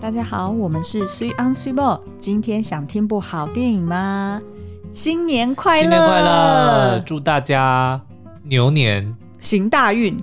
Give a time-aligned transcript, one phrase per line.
[0.00, 2.00] 大家好，我们是 Sweet on Sweet Ball。
[2.20, 4.40] 今天想听部好电影吗？
[4.92, 5.82] 新年快乐！
[5.82, 7.02] 新年快乐！
[7.04, 8.00] 祝大家
[8.44, 10.16] 牛年行大运！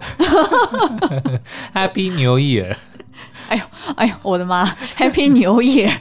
[1.76, 2.78] Happy New Year！
[3.50, 3.64] 哎呦
[3.98, 4.66] 哎呦，我的妈
[4.98, 5.92] ！Happy New Year！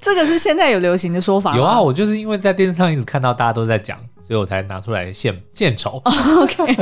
[0.00, 1.56] 这个是现在有流行的说法？
[1.56, 3.96] 有啊，我就是因为在电视上一直看到大家都在讲。
[4.32, 6.00] 所以我才拿出来献献丑。
[6.40, 6.74] OK，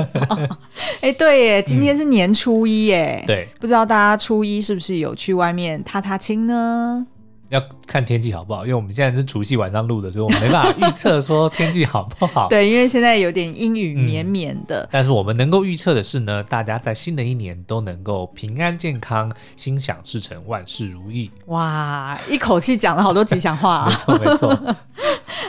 [1.00, 3.20] 哎，对耶，今天是年初一耶。
[3.24, 7.04] 嗯、对，不知道大家初一是不是有去外面踏踏青呢？
[7.50, 12.46] 要看天气好不好，因为我们现在是除夕晚上录的，所以我们没办法预测说天气好不好。
[12.50, 14.82] 对，因为现在有点阴雨绵绵的。
[14.82, 21.30] 嗯、 但是我们能够预测的是呢，大家在新的一年都能够平安健康、心想事成、万事如意。
[21.46, 23.90] 哇，一口气讲了好多吉祥话、啊。
[23.90, 24.76] 没错，没错。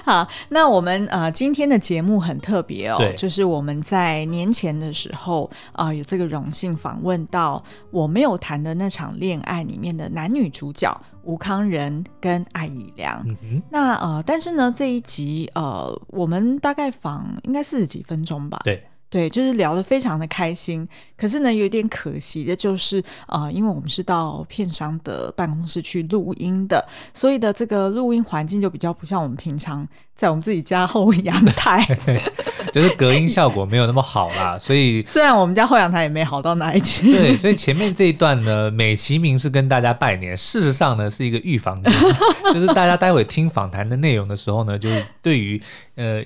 [0.03, 13.25] 好，那我们呃今天的节目很特别哦，就是我们在年前的时候啊、呃，有这个荣幸访问到我没有谈的那场恋爱里面的男女主角吴康仁跟艾以良。
[13.41, 18.59] 嗯，那呃，但是呢这一集呃，我们大概访应该四十几分钟吧。
[18.63, 18.83] 对。
[19.11, 26.81] 对，就是聊得非常的开心，可是呢，有点可惜的就是，呃，因为我们是到片商的办公室去录音的，
[27.13, 29.85] 所以的这个录音环境就比较不像我们平常
[30.15, 31.85] 在我们自己家后阳台，
[32.71, 34.57] 就是隔音效果没有那么好啦。
[34.59, 41.93] 所以 虽然我们家后阳台也没好到哪里去，对，所以前面这一段呢，美其名是跟大家拜年，事实上呢是一个预防针，
[42.53, 45.61] 就是大家待会听访谈的内容的时候呢，就是对于
[45.95, 46.23] 呃。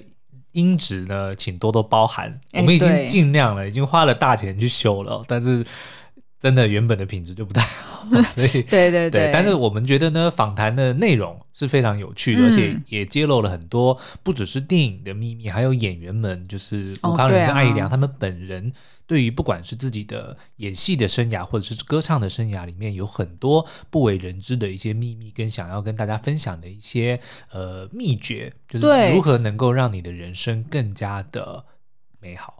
[0.55, 2.33] 音质呢，请多多包涵。
[2.53, 5.61] 我们已经尽量了，欸、已经花了大钱去修了，但是
[6.45, 9.31] 真的原本的品质就不太好，所以 对对对，对。
[9.33, 18.71] 但是我们觉得呢，访谈的内容是非常有趣的，嗯、而且也揭露了很多不只是电影的秘密，还有演员们，就是吴康仁跟艾怡良他们本人。
[19.07, 27.20] 对于不管是自己的演戏的生涯，或者是歌唱的生涯里面，有很多不为人知的一些秘密，跟想要跟大家分享的一些
[27.52, 31.65] 呃秘诀，就是如何能够让你的人生更加的
[32.20, 32.55] 美好。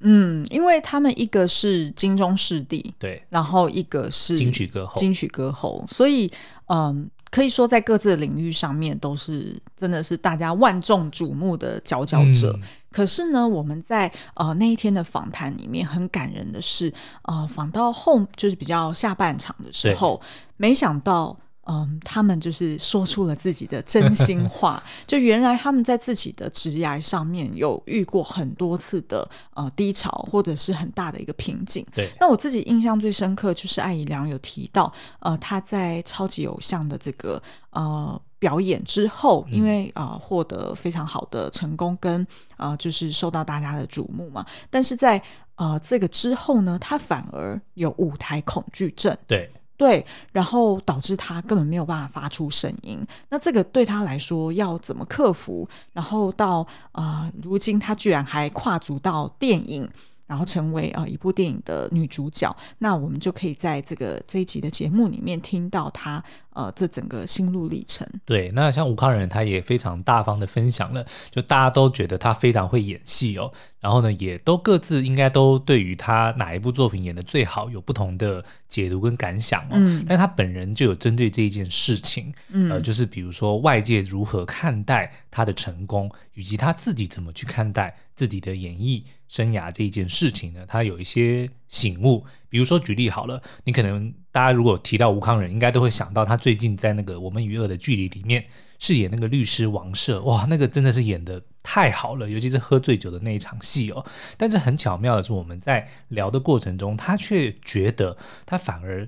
[0.00, 6.30] 嗯，因为他们一个是金钟视帝，对，然后一个是金曲歌后，金曲歌后，所以
[6.66, 7.10] 嗯。
[7.30, 12.50] 可以说，在各自的领域上面都是真的是大家万众瞩目的佼佼者。
[12.54, 16.90] 嗯、可是呢，我们在呃那一天的访谈里面，很感人的是，
[17.24, 20.18] 呃，访到后就是比较下半场的时候，
[20.56, 21.36] 没想到。
[21.70, 24.82] 嗯，他们就是说出了自己的真心话。
[25.06, 31.86] 就原来他们在自己的职涯上面有遇过很多次的呃低潮，或者是很大的一个瓶颈。
[31.94, 34.90] 对，那我自己印象最深刻就是艾怡良有提到，
[35.20, 42.22] 呃，他在超级偶像的这个呃表演之后，因为啊、呃、获得非常好的成功跟
[42.56, 45.22] 啊、呃、就是受到大家的瞩目嘛，但是在
[45.56, 49.14] 呃这个之后呢，他反而有舞台恐惧症。
[49.26, 49.50] 对。
[49.78, 52.98] 对，然后导致他根本没有办法发出声音。
[53.30, 55.66] 那这个对他来说要怎么克服？
[55.94, 59.88] 然后到啊、如今他居然还跨足到电影。
[60.28, 66.22] 然后成为啊、一部电影的女主角，那我们就可以在这个这一集的节目里面听到她
[66.52, 68.06] 呃这整个心路历程。
[68.26, 73.50] 对，那像吴康仁，他也非常大方的分享了，就大家都觉得他非常会演戏哦，
[73.80, 79.72] 然后呢，也都各自应该都对于他哪一部作品演的最好有不同的解读跟感想哦。
[79.72, 89.04] 嗯，但他本人就有针对这一件事情，嗯，呃，就是比如说外界如何看待他的成功，以及他自己怎么去看待自己的演艺。
[89.28, 92.24] 生涯这一件事情呢，他有一些醒悟。
[92.48, 98.46] 比如说举例好了，你可能大家如果提到吴康仁，应该都会想到他最近在那个《我们与恶的距离》里面
[98.78, 104.02] 饰演那个律师王赦，哇，那个真的是演得太好了，尤其是喝醉酒的那一场戏哦。
[104.38, 109.06] 但是很巧妙的是，我们在聊的过程中，他却觉得他反而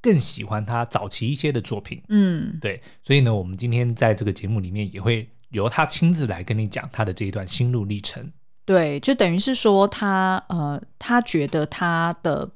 [0.00, 2.02] 更喜欢他早期一些的作品。
[2.08, 2.80] 嗯，对。
[3.02, 8.32] 所以呢，我们今天在这个节目里面也会由他亲自来跟你讲他的这一段心路历程。
[8.64, 12.50] 对，就等于是说他呃，他觉得他的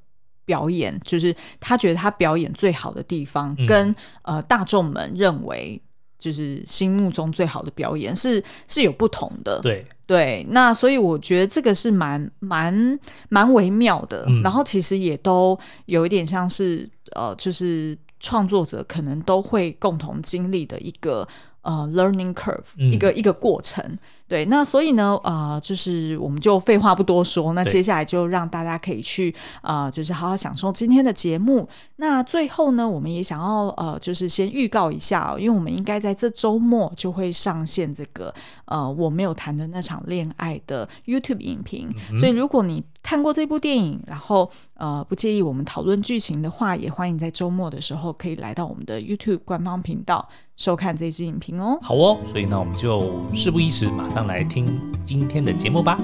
[0.46, 5.78] 表演，就是他觉得他表演最好的地方，嗯、跟呃大众们认为
[6.22, 9.60] 就是心目中最好的表演是是有不同的。
[9.60, 12.98] 对对，那所以我觉得这个是蛮蛮
[13.28, 21.26] 蛮微妙的，嗯、然后其实也都有一点像是呃，就是创作者可能都会共同经历的一个。
[21.62, 29.32] 呃，learning curve，一个、嗯、一个过程，对，那所以呢，呃，就是我们就废话不多说，那接下来就让大家可以去
[29.62, 31.68] 呃，就是好好享受今天的节目。
[31.96, 38.34] 那最后呢，我们也想要呃，就是先预告一下，因为我们应该在这周末就会上线这个
[38.64, 50.28] 呃，我没有谈的那场恋爱的 YouTube 影评，嗯、所以如果你看过这部电影，然后呃不介意我们讨论剧情的话，也欢迎在周末的时候可以来到我们的 YouTube 官方频道
[50.62, 51.76] 收看这支影评哦。
[51.82, 55.98] 好哦，所以呢我们就事不宜迟，马上来听今天的节目吧。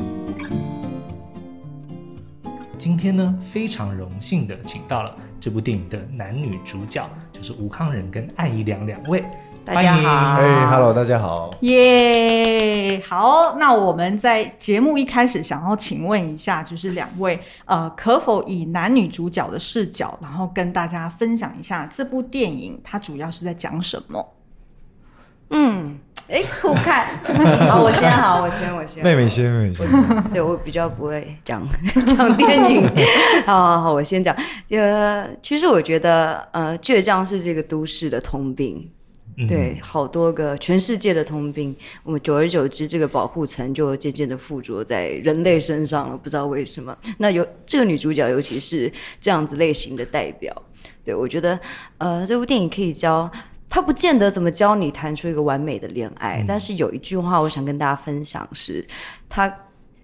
[2.76, 9.24] 今天呢，非常荣幸的请到了这部电影的男女主角，就是吴康仁跟艾怡良两位。
[9.64, 24.26] 大家好，哎、hey，Hello，大家好，耶、yeah，好，那我们在节目一开始想要请问一下，就是两位，呃，可否以男女主角的视角，然后跟大家分享一下这部电影它主要是在讲什么？
[25.50, 25.98] 嗯。
[26.30, 27.08] 哎，互看，
[27.70, 29.86] 好，我先好，我先，我先，妹妹先，妹妹先，
[30.30, 31.66] 对，我比较不会讲
[32.04, 32.86] 讲电影，
[33.46, 34.36] 好好好，我先讲。
[34.68, 38.90] 呃，其实我觉得，呃，倔强是这个都市的通病，
[39.38, 46.94] 嗯、对，好多个全世界的通病，我们久而久之，这个保护层就渐渐的附着在人类身上了，不知道为什么。
[47.16, 50.54] 那有这个女主角，尤其是这样子类型的代表，
[51.02, 51.58] 对，我觉得，
[51.96, 53.30] 呃，这部电影可以教。
[53.68, 58.86] 他不见得怎么教你谈出一个完美的恋爱，嗯，但是有一句话我想跟大家分享是，
[59.28, 59.52] 他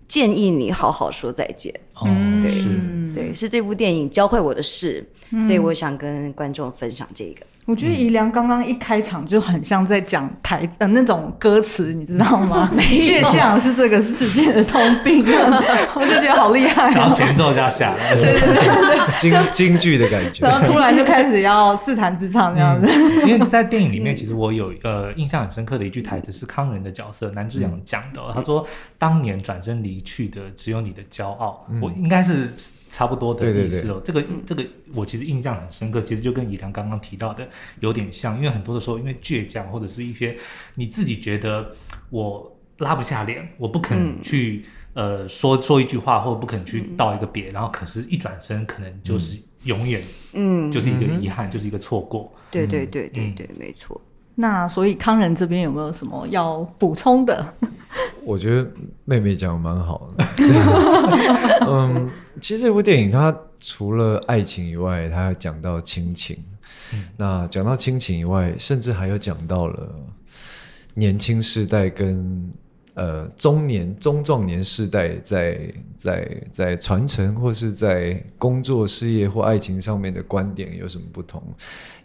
[0.06, 1.74] 建议你好好说再见。
[2.04, 2.68] 嗯，对，是，
[3.14, 7.46] 对，是这部电影教会我的事，嗯，所以我想跟观众分享这个。
[7.66, 12.70] 我觉得宜良刚刚一开场就很像在讲台呃那种歌词，你知道吗？
[12.76, 15.24] 倔强是这个世界的通病，
[15.96, 16.94] 我就觉得好厉害，喔。
[16.94, 18.54] 然后前奏就要下来，对对对
[18.96, 20.46] 对， 京京剧的感觉。
[20.46, 23.28] 然后突然就开始要自弹自唱这样子，嗯。
[23.28, 28.66] 因为在电影里面，其实我有呃印象很深刻的一句台词是康仁的角色南志阳讲的，喔，他说
[28.98, 31.64] ：“当年转身离去的只有你的骄傲。
[31.70, 32.52] 嗯”我应该是。
[32.94, 34.14] 差不多的意思哦，对。
[34.14, 34.64] 对对，这个这个
[34.94, 37.44] 我其实印象很深刻，其实就跟以良刚刚提到的
[37.80, 40.36] 有点像，因为很多的时候，因为倔强或者是一些
[40.76, 41.72] 你自己觉得
[42.10, 50.00] 我拉不下脸，我不肯去、嗯、呃说说一句话，或者不肯去道一个别、嗯，然后可是一转身，可能就是永远，
[50.34, 52.32] 嗯，就是一个遗憾、嗯，就是一个错过。
[52.52, 54.00] 对对对对对，没错。
[54.36, 57.54] 那所以康仁这边有没有什么要补充的？
[58.24, 58.68] 我觉得
[59.04, 60.24] 妹妹讲的蛮好的。
[61.68, 62.10] 嗯，
[62.44, 66.36] 其实这部电影它除了爱情以外，它还讲到亲情。
[66.92, 69.94] 嗯、那讲到亲情以外，甚至还有讲到了
[70.92, 72.52] 年轻世代跟。
[72.96, 75.58] 呃，中年、中壮年世代在
[75.96, 81.42] 在在传承或是在工作、事业或爱情上面的观点有什么不同？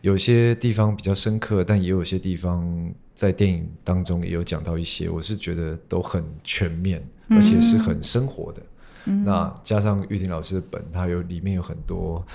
[0.02, 8.60] 有些地方比较深刻，但也有些地方在电影当中也有讲到一些，我是觉得都很全面，而且是很生活的。
[8.60, 8.69] 嗯、
[9.06, 12.26] 那加上玉婷老师的本，它有里面有很多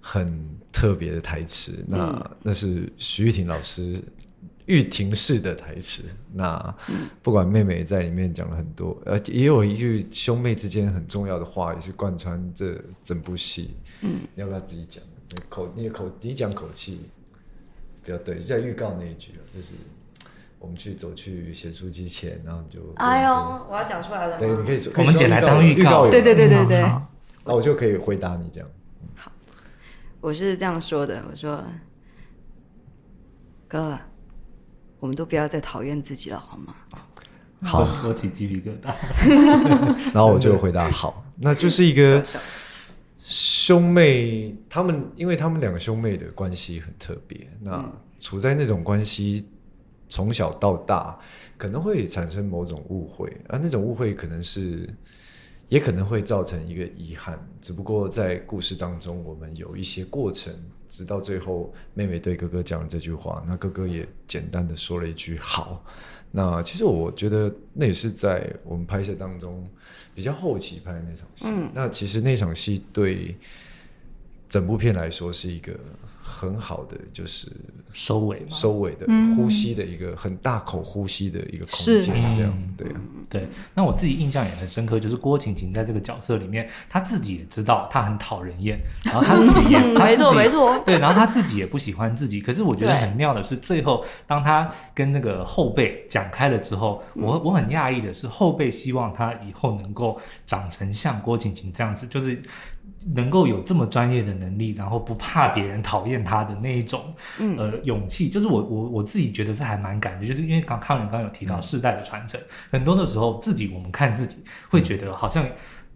[0.00, 4.02] 很特别的台词，那、嗯、那是徐玉婷老师。
[4.66, 6.74] 玉婷式的台词，那
[7.20, 13.74] 不管妹妹在里面讲了很多，呃，也有一句兄妹之间很重要的话，也是贯穿这整部戏。
[14.02, 15.02] 嗯，你要不要自己讲？
[15.30, 17.00] 你口，你的口，你讲口气
[18.04, 19.72] 比较对，就在预告那一句就是
[20.62, 23.30] 我们去走去写书机前，然后就哎呦，
[23.68, 24.38] 我要讲出来了。
[24.38, 26.08] 对，你可以说，我们简来当预告。
[26.08, 26.80] 对对对对对，
[27.44, 28.68] 那我就可以回答你这样。
[29.16, 29.30] 好，
[30.20, 31.62] 我是这样说的，我说
[33.68, 33.98] 哥。
[35.00, 36.72] 我们都不要再讨厌自己了，好吗？
[37.60, 38.94] 好，我起鸡皮疙瘩。
[40.14, 42.24] 然后我就回答好，那就是一个
[43.18, 47.84] 兄妹，他们因为他们两个兄妹的关系很特别，那
[48.20, 49.44] 处在那种关系，
[50.12, 51.18] 从小到大
[51.56, 54.86] 可能会产生某种误会，而那种误会可能是，
[55.70, 57.42] 也可能会造成一个遗憾。
[57.62, 60.52] 只不过在故事当中，我们有一些过程。
[60.86, 65.82] 直到最后，妹妹对哥哥讲了这句话，那哥哥也简单的说了一句“好”。
[66.30, 69.66] 那其实我觉得那也是在我们拍摄当中
[70.14, 71.46] 比较后期拍的那场戏。
[71.72, 73.34] 那其实那场戏对
[74.50, 75.72] 整部片来说是一个
[76.22, 77.50] 很好的，就是
[77.92, 83.00] 收尾，收尾的呼吸的一个很大口呼吸的一个空间，这样对啊。
[83.28, 92.40] 对，那我自己印象也很深刻，就是郭晴晴在这个角色里面，她自己也知道她很讨人厌，然后她自己也， 没错没错，对，然后她自己也不喜欢自己。
[92.40, 102.42] 可是我觉得很妙的是，最后当她跟那个后辈讲开了之后，我我很讶异的是，后辈希望她以后能够长成像郭晴晴这样子，就是。
[103.14, 114.36] 能够有这么专业的能力，然后不怕别人讨厌他的那一种，嗯、呃，勇气，就是我我我自己觉得是还蛮感觉，就是因为刚康仁刚有提到世代的传承，嗯，很多的时候自己我们看自己
[114.70, 115.44] 会觉得好像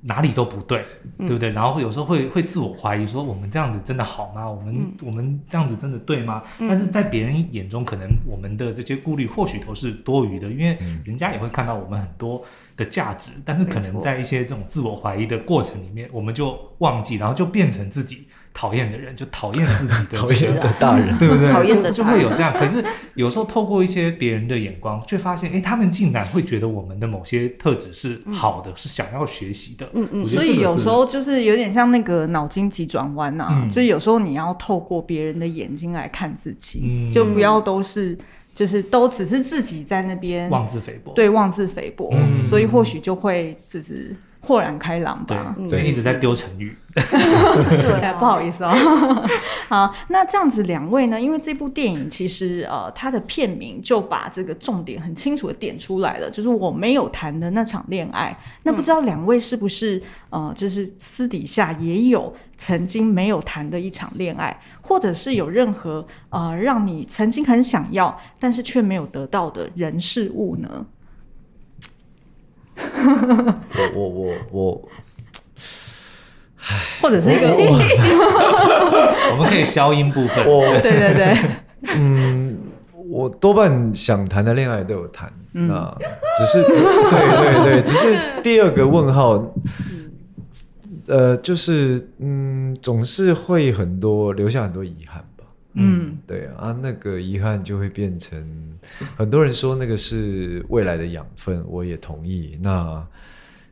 [0.00, 0.84] 哪里都不对，
[1.18, 1.50] 嗯、对不对？
[1.50, 4.50] 然后有时候会会自我怀疑，说我们这样子真的好吗？
[4.50, 6.42] 我们、嗯、我们这样子真的对吗？
[6.58, 12.44] 嗯、但是在别人眼中，可能我们的这些顾虑或许都是多余的，因为人家也会看到我们很多。
[12.76, 18.28] 的价值，但是可能在一些这种自我怀疑的过程里面，我们就忘记，然后就变成自己。
[18.58, 21.52] 讨厌的人就讨厌自己的 讨厌的大人，对不对？
[21.52, 22.54] 讨厌的就会有这样。
[22.54, 22.82] 可是
[23.14, 29.86] 有时候透过一些别人的眼光，却发现，哎，他们竟然会觉得我们的某些特质是好的，嗯、是想要学习的。
[29.92, 30.24] 嗯嗯。
[30.24, 38.16] 所以有时候就是有点像那个脑筋急转弯呐、啊，所以、嗯、有时候你要透过别人的眼睛来看自己，嗯、就不要都是
[38.56, 41.12] 就是都只是自己在那边妄自菲薄。
[41.12, 42.10] 对，妄自菲薄。
[42.12, 44.16] 嗯、所以或许就会就是。
[44.38, 48.70] 豁然开朗吧，对，一直在丢成语，对， 不好意思哦。
[49.68, 51.20] 好，那这样子两位呢？
[51.20, 58.38] 因为这部电影其实呃，它的片名就把这个重点很清楚的点出来了，就是我没有谈的那场恋爱。
[58.62, 70.86] 那不知道两位是不是呃，就是私底下也有曾经没有谈的一场恋爱，或者是有任何呃，让你曾经很想要，但是却没有得到的人事物呢？
[72.78, 74.88] 我我我我，
[76.58, 77.48] 唉， 或者是一个，
[79.32, 80.46] 我们可以消音部分。
[80.46, 81.36] 我对对对，
[81.96, 82.58] 嗯，
[83.08, 85.96] 我多半想谈的恋爱都有谈，嗯、那
[86.36, 89.42] 只是只 对对对，只是第二个问号，
[91.08, 95.44] 呃，就是嗯，总是会很多留下很多遗憾吧。
[95.74, 98.78] 嗯，对啊，那个遗憾就会变成
[99.16, 102.58] 很多人说那个是未来的养分，我也同意。
[102.62, 103.06] 那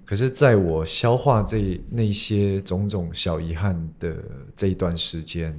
[0.05, 4.14] 可是，在我消化这那些种种小遗憾的
[4.55, 5.59] 这一段时间，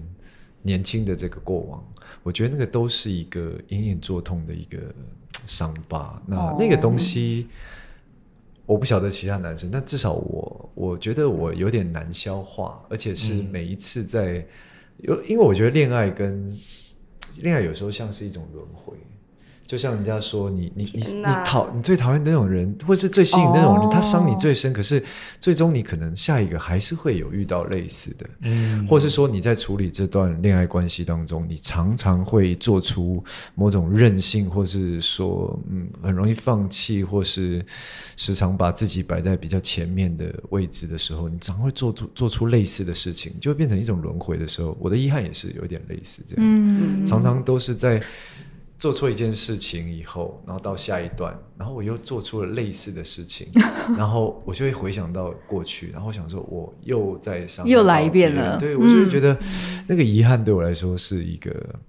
[0.62, 1.84] 年轻的这个过往，
[2.22, 4.78] 我觉得那个都是一个隐隐作痛的一个
[5.48, 6.22] 伤疤。
[6.28, 7.48] 那那个东西，
[8.68, 14.46] 我不晓得其他男生，但至少我，我觉得我有点难消化，而且是每一次在。
[14.98, 16.50] 有，因为我觉得恋爱跟
[17.42, 18.94] 恋爱有时候像是一种轮回。
[19.68, 24.72] 就像人家说你你你你讨你最讨厌的那种人，或是最吸引那种人，哦、他伤你最深。
[24.72, 25.04] 可是
[25.40, 33.24] 最终你可能下一个还是会有遇到类似的，嗯，或是说你在处理这段恋爱关系当中，你常常会做出
[33.56, 37.66] 某种任性，或是说嗯很容易放弃，或是
[38.16, 44.78] 时常把自己摆在比较前面的位置的时候，你常会做出做出类似的事情，就会变成一种轮回的时候。
[44.80, 48.00] 我的遗憾也是有点类似这样，嗯，常常都是在。
[48.78, 53.48] 做错一件事情以后，然后到下一段，然后我又做出了类似的事情，
[53.98, 58.58] 然后我就会回想到过去，然后想说我又在上又来一遍了。
[58.58, 59.38] 对，我就会觉得
[59.88, 61.80] 那个遗憾对我来说是一个，嗯、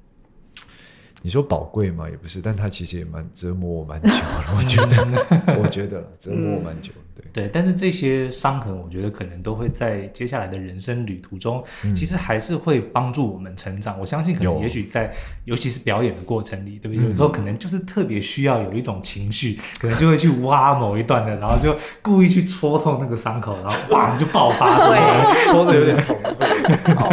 [1.23, 4.55] 你说宝贵嘛，也不是，但它其实也蛮折磨我蛮久了。
[4.57, 6.93] 我觉得， 我觉得折磨我蛮久。
[7.33, 13.99] 对，但是这些伤痕，我觉得可能都会在接下来的人生旅途中，嗯、其实还是会帮助我们成长。
[13.99, 15.13] 我相信，可能也许在，
[15.45, 17.05] 尤其是表演的过程里，对不对？
[17.05, 26.17] 嗯、有时候可能就是特别需要有一种情绪，可能就会去挖某一段的，然后就故意去戳痛那个伤口，然后哇，就爆发 出来，戳的有点痛。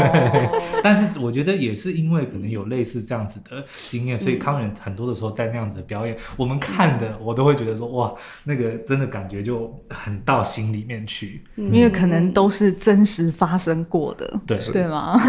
[0.84, 10.24] 但是我觉得也是因为可能有类似这样子的经验，所以康仁很多的时候在那样子的表演，我们看的我都会觉得说，哇，那个真的感觉就很。
[10.26, 15.20] 到心里面去，因为可能都是真实发生过的，对对吗？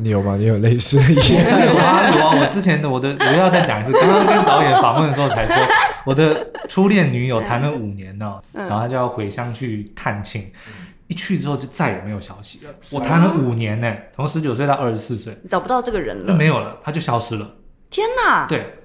[0.00, 0.36] 你有吗？
[0.36, 1.12] 你有类似的？
[1.66, 2.40] 有啊有啊！
[2.40, 5.56] 我之前的我的我要再讲一次，刚刚跟导演访问的时候才说，
[6.06, 10.52] 我的初恋女友谈了五年呢，然后她就要回乡去探亲，
[11.08, 12.72] 一去之后就再也没有消息了。
[12.92, 17.56] 我谈了五年呢，从十九岁到二十四岁，找不到这个人了，就没有了，他就消失了。
[17.90, 18.46] 天哪！
[18.46, 18.78] 对。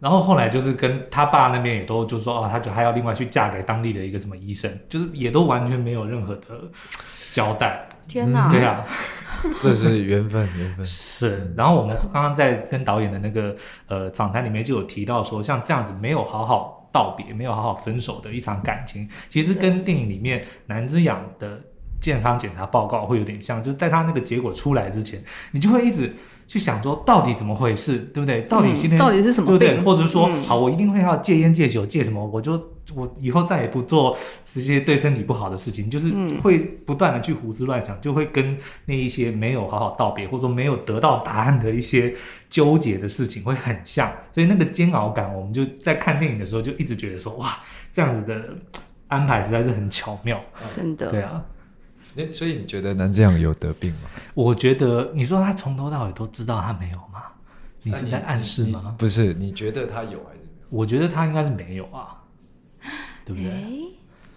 [0.00, 6.62] 然后后来就是跟他爸那边也都就说哦，他就还要另外去嫁给当地的一个什么医生，就是也都完全没有任何的
[7.30, 7.86] 交代。
[8.08, 8.50] 天哪！
[8.50, 8.82] 对啊，
[9.60, 11.52] 这是缘分，缘分是。
[11.54, 13.54] 然后我们刚刚在跟导演的那个
[13.88, 21.60] 呃访谈里面就有提到说，像这样子没有好好道别、没有好好分手的一场感情，其实跟电影里面南之养的
[22.00, 26.16] 健康检查报告会有点像，就是在他那个结果出来之前，你就会一直。
[26.50, 28.40] 去想说到底怎么回事，对不对？
[28.48, 29.58] 到底今天、嗯、到底是什么病？
[29.60, 29.84] 对不对？
[29.84, 32.26] 或者说，嗯、好，我一定会要戒烟戒酒戒什么？
[32.26, 32.60] 我就
[32.92, 42.12] 我以后再也不做这些对身体不好的事情，就是会不断的去胡思乱想，就会跟那一些没有好好道别，或者说没有得到答案的一些
[42.48, 44.10] 纠结的事情会很像。
[44.32, 47.60] 所以那个煎熬感，我们就在看电影的时候就一直觉得说，哇，
[47.92, 48.42] 这样子的
[49.06, 50.40] 安排实在是很巧妙，
[50.74, 51.08] 真的。
[51.12, 51.40] 对啊。
[52.30, 54.10] 所以你觉得南这样有得病吗？
[54.34, 57.22] 我觉得你说他从头到尾都知道他没有吗？
[57.82, 58.94] 你是在暗示吗？
[58.98, 60.66] 不是，你觉得他有还是没有？
[60.68, 62.22] 我觉得他应该是没有啊，
[63.24, 63.50] 对不对？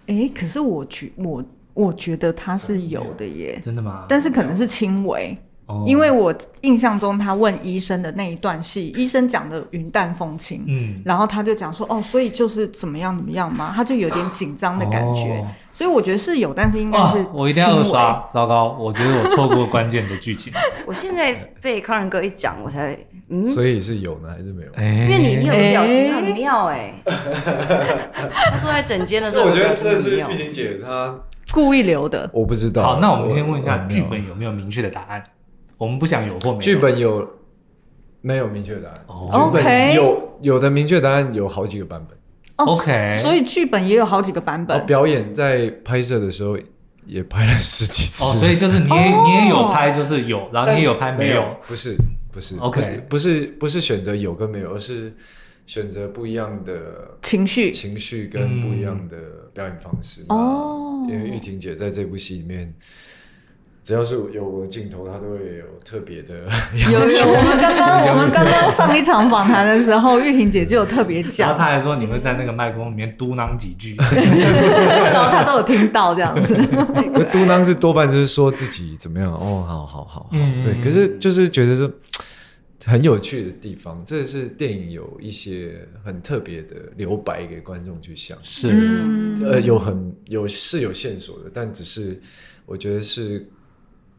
[0.06, 4.06] 哎、欸，可是我觉我我觉得他是有的耶，真的吗？
[4.08, 5.36] 但是可能是轻微。
[5.66, 20.52] 哦，因为我印象中他问医生的那一段戏，医生讲的云淡风轻，嗯，然后他就讲说，哦，所以就是怎么样怎么样嘛，他就有点紧张的感觉，哦、所以我觉得是有，但是应该是我一定要二刷，糟糕，我觉得我错过关键的剧情。
[20.86, 22.94] 我现在被康仁哥一讲，我才
[23.30, 24.70] 嗯，所以是有呢还是没有？
[24.76, 31.14] 因为你你有个表情很妙哎， 他坐在枕间的时候，我觉得这是玉婷姐她
[31.52, 32.82] 故意留的，我不知道。
[32.82, 35.22] 好，那我们先问一下剧本有没有明确的答案？
[35.76, 36.60] 我们不想有或没有。
[36.60, 37.28] 剧本有
[38.20, 39.04] 没有明确答案？
[39.06, 42.16] 哦，剧本有有的明确答案有好几个版本。
[42.56, 44.86] OK，所以剧本也有好几个版本。
[44.86, 46.56] 表演在拍摄的时候
[47.04, 48.24] 也拍了十几次。
[48.24, 51.56] 哦，所以就是你也你也有拍，就是有，然后你也有拍没有？
[51.66, 51.96] 不是
[52.30, 55.12] 不是，OK，不是不是选择有跟没有，而是
[55.66, 56.72] 选择不一样的
[57.22, 59.16] 情绪情绪跟不一样的
[59.52, 60.24] 表演方式。
[60.28, 62.72] 哦，因为玉婷姐在这部戏里面。
[63.84, 66.34] 只要是有我的镜头，他都会有特别的。
[66.90, 76.56] 有有，我们刚刚我们刚刚上一场访谈的时候，玉婷姐就有特别讲，然后她还说你会在那个麦克风里面嘟囔几句， 然后她都有听到这样子。
[77.30, 80.82] 嘟囔是多半就是说自己怎么样哦，好好好好，嗯、对。
[80.82, 81.90] 可是就是觉得说
[82.86, 92.18] 很有趣的地方，这是电影有一些很特别的留白给观众去想，是、嗯、呃有很有是有线索的，但只是
[92.64, 93.46] 我觉得是。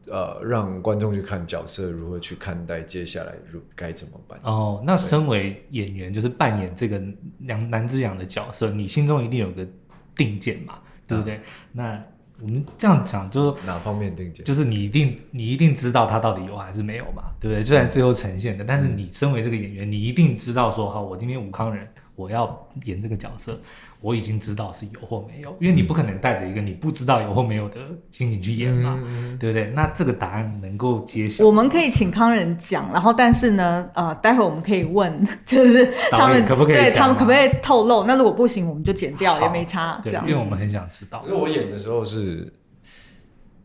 [0.09, 4.39] 呃，让观众去看角色如何去看待接下来如该怎么办？
[4.43, 7.01] 哦，那身为演员，就是扮演这个
[7.39, 9.65] 梁南之阳的角色，你心中一定有个
[10.15, 11.35] 定见嘛，对不对？
[11.35, 12.03] 啊、那
[12.39, 14.45] 我们这样讲，就哪方面定见？
[14.45, 17.63] 就是你一定你一定知道他到底有还是没有嘛，对不对？
[17.63, 23.59] 虽然最后呈现的，嗯、但是你身为这个演员，你一定知道说，好，我今天武康人，我要演这个角色。
[24.05, 27.79] 我已经知道是有或没有，因为你不可能带着一个你不知道有或没有的
[28.11, 29.71] 心情去演嘛，嗯、对不对？
[29.75, 31.43] 那这个答案能够揭晓？
[31.43, 36.75] 我们可以请康仁讲，然后但是呢，呃，待会我们可以问， 就是他们可不可以？
[36.75, 38.03] 对他们可不可以透露？
[38.03, 39.99] 那如果不行，我们就剪掉也没差。
[40.03, 41.23] 对，这样因为我们很想知道。
[41.23, 42.53] 可是我演的时候是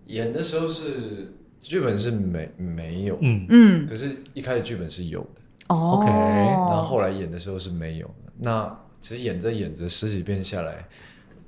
[0.06, 5.40] 演的时候是剧本是没没有，嗯嗯，可是一开始剧本是有的。
[5.71, 8.33] 哦，OK，然后后来演的时候是没有的。
[8.37, 10.85] 那其实演着演着十几遍下来，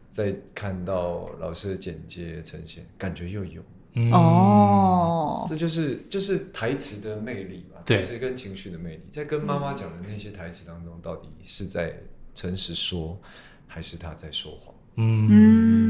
[0.09, 3.61] 再看到老师的剪接呈现，感觉又有。
[4.13, 11.93] 哦，这就是就是台词的魅力嘛，台词跟情绪的魅力，在跟妈妈讲的那些台词当中，到底是在
[12.35, 13.21] 诚实说，
[13.67, 14.75] 还是他在说谎？
[14.97, 15.82] 嗯，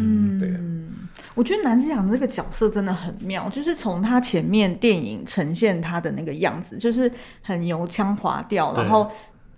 [0.42, 0.60] 对啊。
[1.34, 9.10] 我觉得南之洋的这个角色真的很妙，就是从他前面电影呈现他的那个样子，就是很油腔滑调，然后。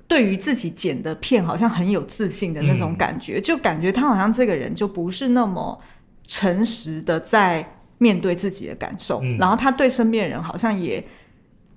[0.06, 5.80] 对于自己剪的片，好像很有自信的那种感觉，嗯、就感觉他好像这个人就不是那么
[6.26, 7.66] 诚实的在
[7.96, 11.02] 面对自己的感受，嗯、然后他对身边人好像也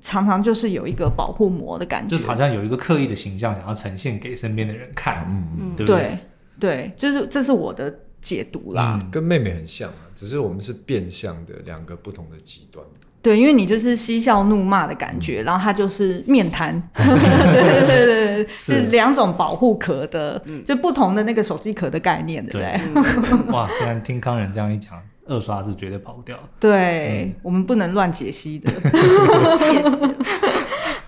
[0.01, 5.95] 常常就是有一个保护膜的感觉，就好像有一个刻意的形象想要呈现给身边的人看，嗯，对对？
[5.95, 6.19] 对，
[6.59, 12.85] 对，就是这是我的解读啦，嗯、跟妹妹很像啊，只是我们是变相的两个不同的极端。
[13.19, 18.05] 对，因为你就是嬉笑怒骂的感觉，嗯、然后他就是面瘫， 对对
[18.43, 22.79] 对，是两种保护壳的，嗯、就不同的那个手机壳的概念，对不对？
[22.93, 26.37] 对 哇，虽然听康仁这样一讲，二刷是绝对跑不掉。
[26.59, 28.71] 对，嗯、我们不能乱解析的。
[29.57, 30.07] 谢谢。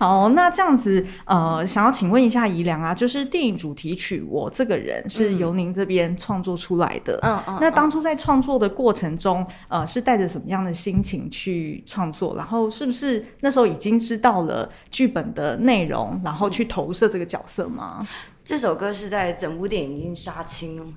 [0.00, 12.34] 好，那这样子，呃，想要请问一下宜良啊，就是电影主题曲《我这个人》是由您这边创作出来的，嗯嗯，那当初在创作的过程中，呃，是带着什么样的心情去创作？
[12.34, 18.08] 然后是不是那时候已经知道了剧本的内容，然后去投射这个角色吗？
[18.42, 20.94] 这首歌是在整部电影已经杀青，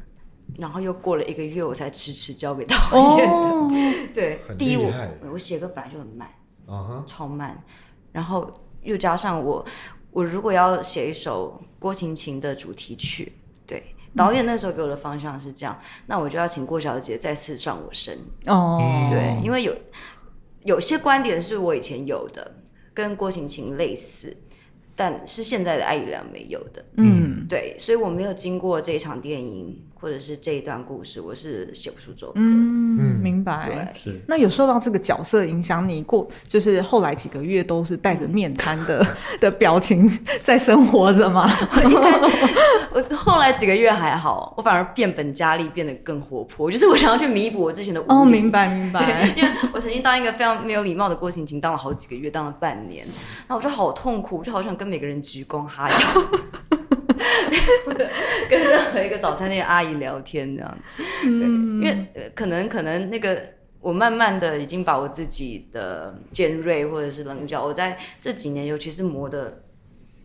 [0.57, 2.77] 然后又过了一个月，我才迟迟交给导
[3.17, 3.35] 演的。
[3.35, 3.69] 哦、
[4.15, 4.89] 对，第一我
[5.33, 6.29] 我写歌本来就很慢，
[6.67, 7.61] 啊、超慢，
[8.13, 8.49] 然后。
[8.83, 9.65] 又加上我，
[10.11, 13.33] 我如果要写一首郭晴晴的主题曲，
[13.65, 13.83] 对，
[14.15, 19.75] 导演那时候给我的方向是这样，嗯、那我就要请郭小姐再次上我身哦，对，因为有
[20.63, 22.55] 有些观点是我以前有的，
[22.93, 24.35] 跟郭晴晴类似，
[24.95, 29.81] 但是现在的艾怡良没有的，嗯，对，所以我没有经过这一场电影。
[30.03, 32.33] 或者是这一段故事，我是写不出这首歌。
[32.35, 33.69] 嗯，明白。
[33.69, 34.21] 对，是。
[34.27, 35.87] 那有受到这个角色影响？
[35.87, 39.07] 你过就是后来几个月都是带着面瘫的
[39.39, 40.05] 的表情
[40.41, 41.49] 在生活着吗？
[42.91, 46.69] 我后来几个月还好，我反而变本加厉，变得更活泼。
[46.69, 48.03] 就是我想要去弥补我之前的。
[48.09, 49.33] 哦，明白明白。
[49.37, 53.07] 因为我曾经当一个非常没有礼貌的郭晴晴，当了好几个月，当了半年。
[53.47, 55.97] 那我就好痛苦，我就好想跟每个人鞠躬哈腰。
[58.49, 63.41] 跟任何一个早餐店阿姨聊天这样子，对，因为可能可能那个
[63.79, 69.63] 我慢慢的已经把我自己的尖锐或者是棱角，我在这几年尤其是磨的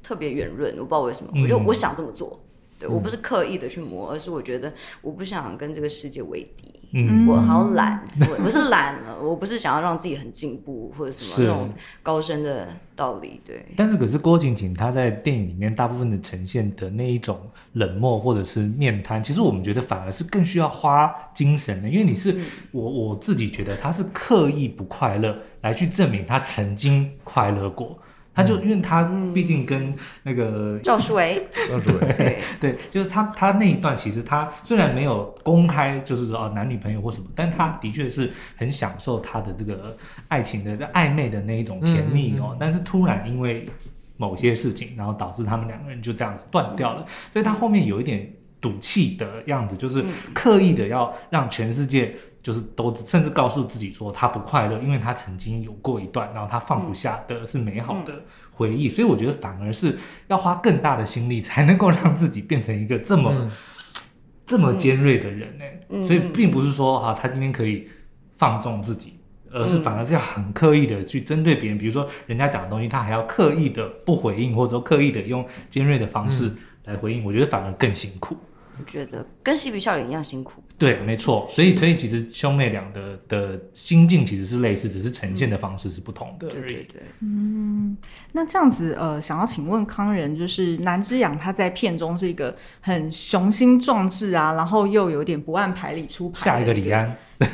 [0.02, 2.40] 特别圆润，我不知道为什么，我就我想这么做，
[2.78, 6.74] 对，我不是刻意的去磨，而是我觉得我不想跟这个世界为敌。
[6.92, 11.70] 嗯，我好懒，我不是懒了，我不是想要让自己很进步或者什么那种
[12.02, 13.62] 高深的道理，对。
[13.76, 17.38] 但是可是郭晶晶她在电影里面大部分的呈现的那一种
[17.74, 22.34] 冷漠或者是面瘫，其实我们觉得反而是更需要花精神的，因为你是
[22.70, 27.98] 我我自己觉得他是刻意不快乐来去证明他曾经快乐过。
[28.38, 29.02] 他就因为他
[29.34, 32.06] 毕竟跟那个赵书维，赵书维。
[32.16, 39.96] 对对，就是他他那一段其实他虽然没有公开就是说哦男女朋友或什么，但他的确是很享受他的这个
[40.28, 42.56] 爱情的暧昧的那一种甜蜜哦。
[42.60, 43.68] 但是突然因为
[44.16, 52.14] 某些事情，然后导致他们两个人就这样子断掉了，所以他后面有一点赌气的样子，就是刻意的要让全世界。
[52.48, 63.50] 就是都甚至告诉自己说他不快乐，因为他曾经有过一段，然后他放不下的是美好的回忆，嗯嗯、所以我觉得反而是要花更大的心力才能够让自己变成一个这么、嗯、
[64.46, 65.64] 这么尖锐的人呢。
[65.90, 67.86] 嗯、所以并不是说哈、啊、他今天可以
[68.36, 69.18] 放纵自己，
[69.52, 76.50] 而是反而是要很刻意的去针对别人，比如说人家讲的东西，他还要刻意的不回应，或者说刻意的用尖锐的方式
[76.86, 78.34] 来回应，嗯、我觉得反而更辛苦。
[78.78, 80.62] 我觉得跟嬉皮笑脸一样辛苦。
[80.78, 81.46] 对，没错。
[81.50, 86.74] 所以，所以其实兄妹俩的的心境其实是类似，只是呈现的方式是不同的而已。
[86.74, 87.02] 对对对。
[87.20, 87.96] 嗯，
[88.32, 96.44] 那这样子，呃，想要请问康仁，就是南之养他在片中是一个很雄心壮志啊，然后又有点不按牌理出牌。
[96.44, 97.16] 下一个李安。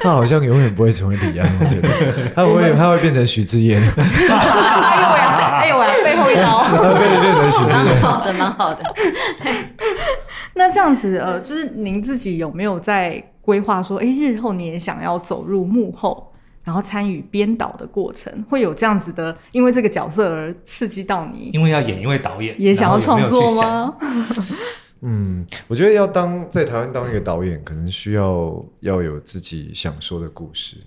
[0.00, 1.88] 他好像永远不会成为李安，我觉得
[2.34, 3.80] 他会他会变成许智彦。
[6.34, 7.22] 哎呦呀，哎呦呀，背后一刀。
[7.22, 7.84] 他会变成许智彦。
[7.84, 8.94] 蛮好的，蛮好的。
[10.54, 21.50] 那这样子，呃，就是您自己有没有在规划说，哎，日后你也想要走入幕后，然后参与编导的过程，会有这样子的，因为这个角色而刺激到你？
[21.52, 23.94] 因为要演一位导演，也想要创作吗？
[25.06, 30.78] 嗯，我觉得要当在台湾当一个导演，可能需要要有自己想说的故事。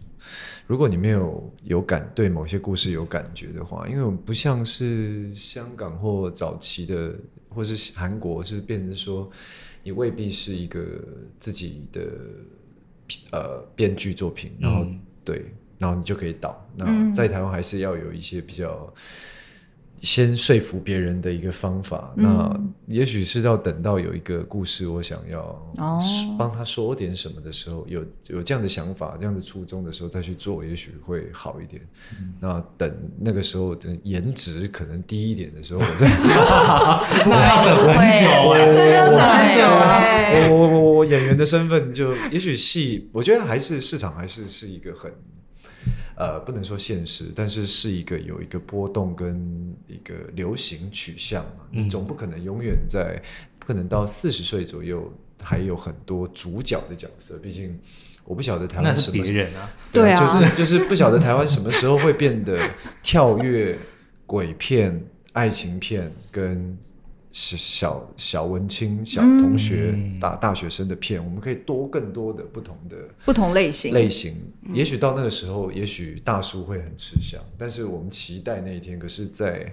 [0.67, 7.15] 如果你没有有感对某些故事有感觉的话，因为不像是香港或早期的，
[7.49, 9.27] 或是韩国，是变成说
[9.81, 10.85] 你未必是一个
[11.39, 12.01] 自己的
[13.31, 15.45] 呃编剧作品，然后、嗯、对，
[15.77, 16.63] 然后你就可以导。
[16.75, 18.93] 那在台湾还是要有一些比较。
[19.99, 25.73] 先说服别人的一个方法，嗯、那也许是要等到有一个故事，我想要
[26.37, 31.81] 帮他说点什么的时候，哦、有有这样的想法、这样的初衷的时候再去做，也许会好一点。
[32.19, 36.07] 嗯、那等那个时候的颜值可能低一点的时候， 我再
[37.75, 38.27] 不会很久，
[39.17, 39.61] 很久
[40.49, 45.11] 我我我我演员的身份就也许戏，我觉得还是市场还是是一个很。
[46.19, 49.39] 呃，不能说现实，但是是一个有一个波动跟
[49.85, 51.67] 一个流行取向嘛。
[51.71, 53.21] 嗯、你总不可能永远在，
[53.59, 57.37] 不可能到四十岁左右还有很多主角的角色。
[57.37, 57.77] 毕竟
[58.23, 62.57] 我不晓得台湾什么别人啊，对啊，就是就是不晓得台湾什么时候会变得
[63.03, 63.77] 跳跃
[64.25, 66.77] 鬼片、爱情片跟。
[67.39, 74.33] 小小文青、小同学、嗯、大大学生的片，我们可以多更多的不同的不同类型类型。
[74.73, 78.97] 也许到那个时候，也许大叔会很吃香，但是我们期待那一天。
[78.97, 79.71] 可是，在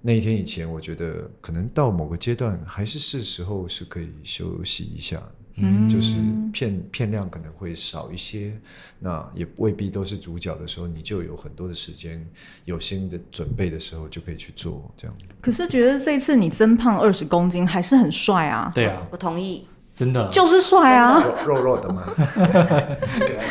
[0.00, 5.22] 那一天以前，我觉得可能到某个阶段，还是是时候是可以休息一下。
[5.58, 6.16] 嗯，就是
[6.52, 8.52] 片片量可能会少一些，
[8.98, 12.22] 那也未必都是主角的时候，你就有很多的时间，
[12.66, 15.16] 有新的准备的时候就可以去做这样。
[15.40, 18.70] 可是觉得这一次你增胖二十公斤还是很帅啊！
[18.74, 22.04] 对啊，我同意，真的就是帅啊， 肉肉的嘛，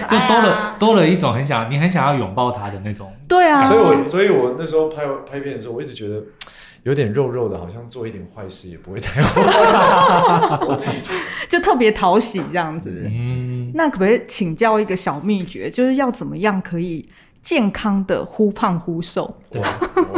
[0.10, 3.12] 就多了多了一种很想你很想要拥抱他的那种。
[3.28, 6.24] 对啊，所以我所以我那时候拍拍片的时候，我一直觉得。
[6.84, 9.42] 有点肉肉的，好像做一点坏事也不会太坏。
[10.70, 13.10] 我自己觉得就特别讨喜这样子。
[13.10, 17.04] 嗯，那可不可以请教一个小秘诀，就是要怎么样可以
[17.42, 19.36] 健康的忽胖忽瘦？
[19.50, 19.60] 对，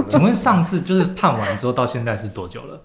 [0.09, 2.81] 请问上次就是胖完之后到现在是多久了？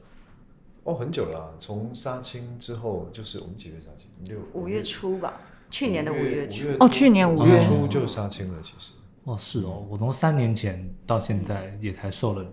[0.84, 4.08] 哦，很久了啊，从杀青之后，就是我们几月杀青？
[4.24, 5.40] 六五月初吧，
[5.70, 6.68] 去年的五月初。
[6.80, 8.92] 哦，去年五月初就杀青了，其实。
[9.24, 12.44] 哦，是哦，我从三年前到现在也才瘦了。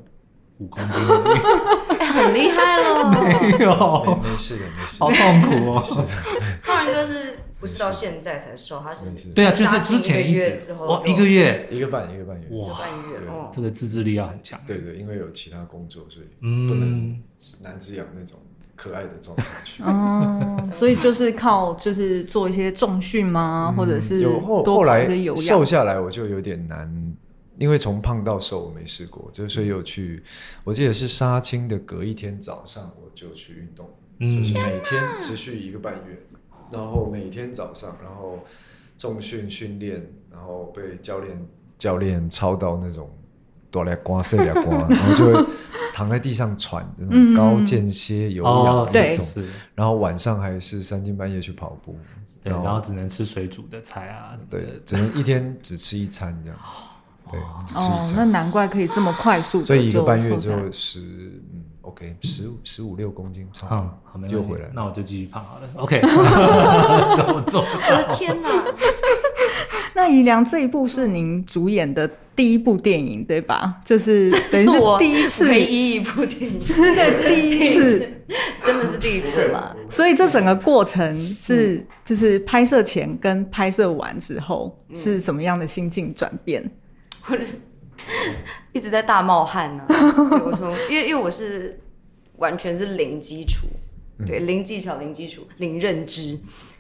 [0.60, 0.92] 五公斤，
[2.04, 3.10] 很厉害喽。
[3.10, 5.00] 没有，没事的，没事。
[5.00, 5.82] 好痛苦哦。
[6.62, 8.80] 浩然哥是不是到现在才瘦？
[8.80, 13.52] 他是对啊，就是之前一个月之后，一个月，一个半，一个半月，哇，半月哦。
[13.54, 14.60] 这个自制力要很强。
[14.66, 17.22] 对对，因为有其他工作，所以不能
[17.62, 18.40] 男之养那种
[18.76, 19.84] 可爱的状态去。
[19.88, 23.74] 哦，所以就是靠就是做一些重训吗？
[23.76, 26.90] 或者是有后来跑一些有氧瘦下来，我就有点难，
[27.58, 30.24] 因为从胖到瘦我没试过，就所以有去，
[30.64, 36.18] 我记得是杀青的隔一天早上我就去运动，嗯就是每天持续一个半月，
[36.72, 38.40] 然后每天早上，然后
[38.98, 43.10] 重训训练，然后被教练教练操到那种。
[43.72, 45.46] 哆来刮，碎来刮，然后就会
[45.94, 51.96] 躺在地上喘，那种高间歇有氧运动，然后晚上还是三更半夜去跑步，
[52.44, 56.58] 对，然后只能吃水煮的菜啊，对，只能一天只吃一餐这样，
[57.30, 61.02] 对，只吃一哦，那，难怪可以这么快速所以一个半月之后十，
[61.54, 64.70] 嗯，OK，十五十五六公斤，差不嗯多，好，没问题又回来。
[64.74, 65.68] 那我就继续胖好了。
[65.82, 66.00] OK，
[67.18, 67.62] 怎么做？
[67.62, 68.50] 我的天哪！
[69.96, 73.76] 那姨良这一部是您主演的第一部电影对吧？
[73.84, 78.14] 就是等于是我第一次，唯一一部电影， 对，第一次。
[78.62, 79.76] 真的是第一次了。
[79.90, 86.70] 所以这整个过程是，就是拍摄前跟拍摄完之后是怎么样的心境转变？
[87.28, 87.60] 我是
[88.74, 91.80] 一直在大冒汗呢、 对我从因为因为我是
[92.38, 93.68] 完全是零基础，
[94.26, 96.40] 对，零技巧、零基础、零认知，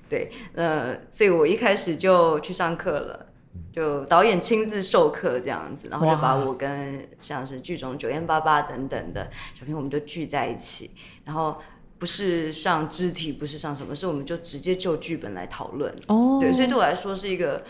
[0.09, 3.25] 对，呃，所以我一开始就去上课了。
[3.73, 10.91] 就导演亲自授课这样子，然后就把我跟像是剧中九燕八八等等的小朋友，我们就聚在一起，
[11.25, 11.57] 然后
[11.97, 15.93] 不是上肢体，不是上什么，是我们就直接就剧本来讨论。
[16.07, 17.63] 哦对，所以对我来说是一个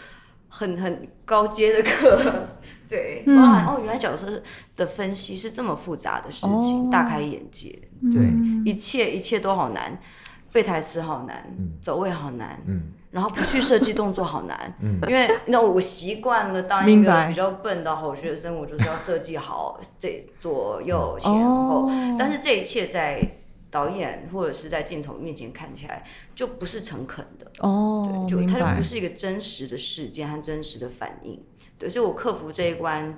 [0.49, 2.47] 很很高阶的课。
[2.89, 4.41] 对，嗯包含哦，原来角色
[4.75, 7.79] 的分析是这么复杂的事情，哦大开眼界。
[8.11, 8.33] 对，
[8.65, 9.99] 一切一切都好难，
[10.51, 12.59] 背台词好难，走位好难。
[12.65, 21.87] 嗯然后不去设计动作好难， 嗯因为那我习惯了当一个比较笨的好学生，我就是要设计好这左右前后。
[21.87, 23.19] 哦但是这一切在
[23.71, 26.03] 导演或者是在镜头面前看起来
[26.35, 28.83] 就不是诚恳的，哦，对，就它就不。
[28.83, 31.41] 是一个真实的事件和真实的反应。
[31.79, 33.17] 对，所以我克服这一关，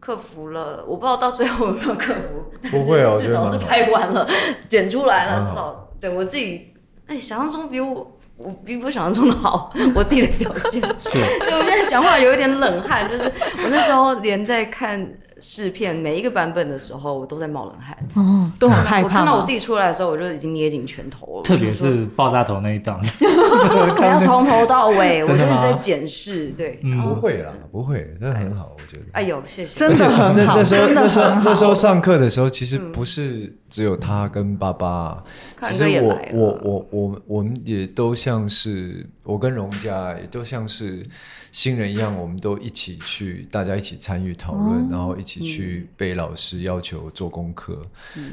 [0.00, 4.28] 克服了，我不知道到最后有没有克服，不会哦但是至少是拍完了，
[4.68, 6.74] 剪出来了，至少对我自己，
[7.06, 8.18] 哎，想象中比我。
[8.38, 10.80] 我比我想象中的好， 我自己的表现。
[10.98, 13.24] 是，对，我现在讲话有一点冷汗，就是
[13.62, 14.98] 我那时候连在看
[15.42, 17.98] 试片每一个版本的时候，我都在冒冷汗。
[18.14, 19.08] 哦，都很害怕。
[19.08, 21.42] 我看到我自己出来的时候，我就已经捏紧拳头了。
[21.42, 26.48] 特别是爆炸头那一档， 我要从头到尾， 我就是在检视。
[26.50, 29.02] 对，不会啦，不会，那很好，我觉得。
[29.12, 29.78] 哎呦，谢谢。
[29.78, 35.22] 真的很好那那时候真的那时候很好那时候上课的时候，其实不是只有他跟爸爸，
[35.64, 41.06] 其实我我我我们也都像是我跟荣家也都像是
[41.50, 47.80] 新人一样，我们都一起去，大家一起参与讨论，然后一起去被老师要求做功课。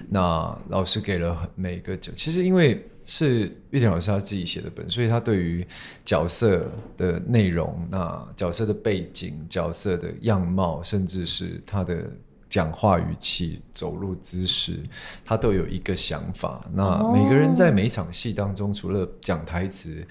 [0.09, 5.65] 那老师给了很每个角，其实因为是玉田老师他自己写的本，所以他对于
[6.03, 6.65] 角色
[6.97, 12.03] 的内容、那角色的背景、角色的样貌，甚至是他的
[12.49, 14.79] 讲话语气、走路姿势，
[15.23, 16.65] 他都有一个想法。
[16.73, 20.05] 那每个人在每一场戏当中，除了讲台词、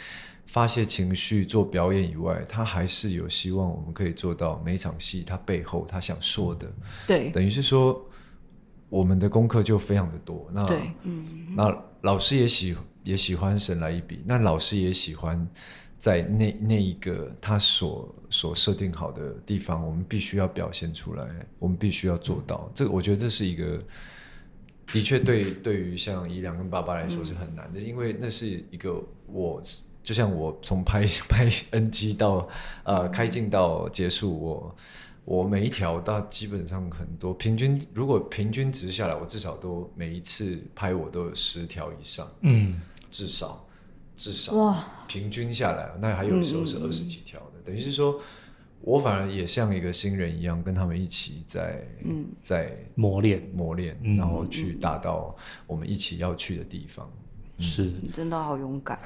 [0.49, 6.67] 发泄情绪、做表演以外，他还是有希望我们可以做到每场戏他背后他想说的。
[7.07, 8.03] 对等于是说，
[8.89, 10.49] 我们的功课就非常的多。
[10.51, 10.91] 那对，
[11.55, 15.47] 那老师也喜也喜欢神来一笔，那老师也喜欢
[15.99, 22.71] 在那那一个他所所设定好的地方，我们必须要表现出来，我们必须要做到。
[22.75, 23.79] 这个我觉得这是一个，
[24.93, 29.61] 的确对对于像伊良跟爸爸来说是很难的，因为那是一个我
[30.09, 32.49] 就像我从拍 拍 NG 到
[32.85, 34.75] 呃开镜到结束我。
[35.27, 43.69] 我每一条，到基本上很多平均，如果平均值下来，我至少都每一次拍我都有十条以上，嗯，至少
[44.17, 48.19] 至少哇，平均下来，那还有时候是二十几条的，等于是说，
[48.81, 52.25] 我反而也像一个新人一样，跟他们一起在嗯。
[52.41, 53.43] 在磨练。
[53.53, 54.17] 磨练，嗯。
[54.17, 57.07] 然后去达到我们一起要去的地方。
[57.59, 57.83] 是。
[58.03, 58.99] 你真的好勇敢，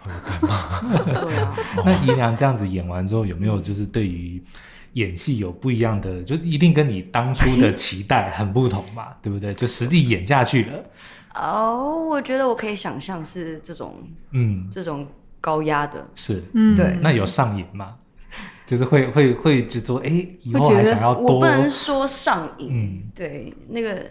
[0.00, 1.22] 好勇敢吗？
[1.22, 4.42] 对啊，那姨娘这样子演完之后，有没有就是对于
[4.94, 9.52] 演戏有不一样的，就一定跟你当初的期待很不同嘛， 对不对？
[9.54, 10.84] 就实际演下去了，
[11.34, 15.06] 哦，我觉得我可以想象是这种嗯，这种
[15.40, 16.98] 高压的，是，嗯，对。
[17.00, 17.94] 那有上瘾吗？
[18.66, 20.08] 就是会会会就说，哎，
[20.42, 24.04] 以后还想要多我不，能说上瘾，嗯，对，那个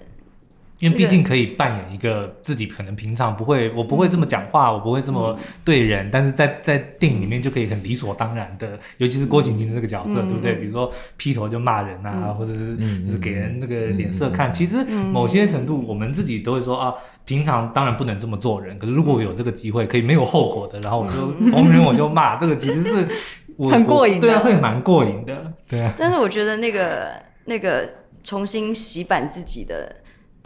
[0.79, 10.55] 因为毕竟可以扮演一个自己可能平常不会，我不会这么讲话，我不会这么对人，但是在在电影里面就可以很理所当然的，尤其是郭晶晶的这个角色，对不对？
[10.55, 14.53] 比如说劈头就骂人啊，或者是就是给人那个脸色看。
[14.53, 16.93] 其实某些程度，我们自己都会说啊，
[17.25, 23.07] 平常当然不能这么做人，可是如果有这个机会，可以没有后果的，然后我就逢人我就骂，这个其实是
[23.57, 25.91] 我很过瘾，对啊，会蛮过瘾的，对啊。
[25.97, 27.11] 但是我觉得那个
[27.45, 27.89] 那个
[28.23, 29.95] 重新洗版自己的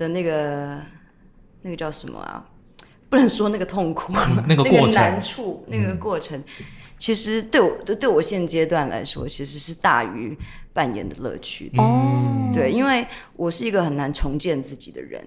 [0.02, 0.82] 的那个。
[1.64, 2.44] 那个叫什么啊？
[3.08, 6.66] 不能说那个痛苦，嗯、 那个过程、那个难处，那个过程，嗯、
[6.98, 10.36] 其实对我对对我现阶段来说，其实是大于
[10.74, 11.84] 扮演的乐趣的。
[11.84, 15.24] 哦，对，因为我是一个很难重建自己的人。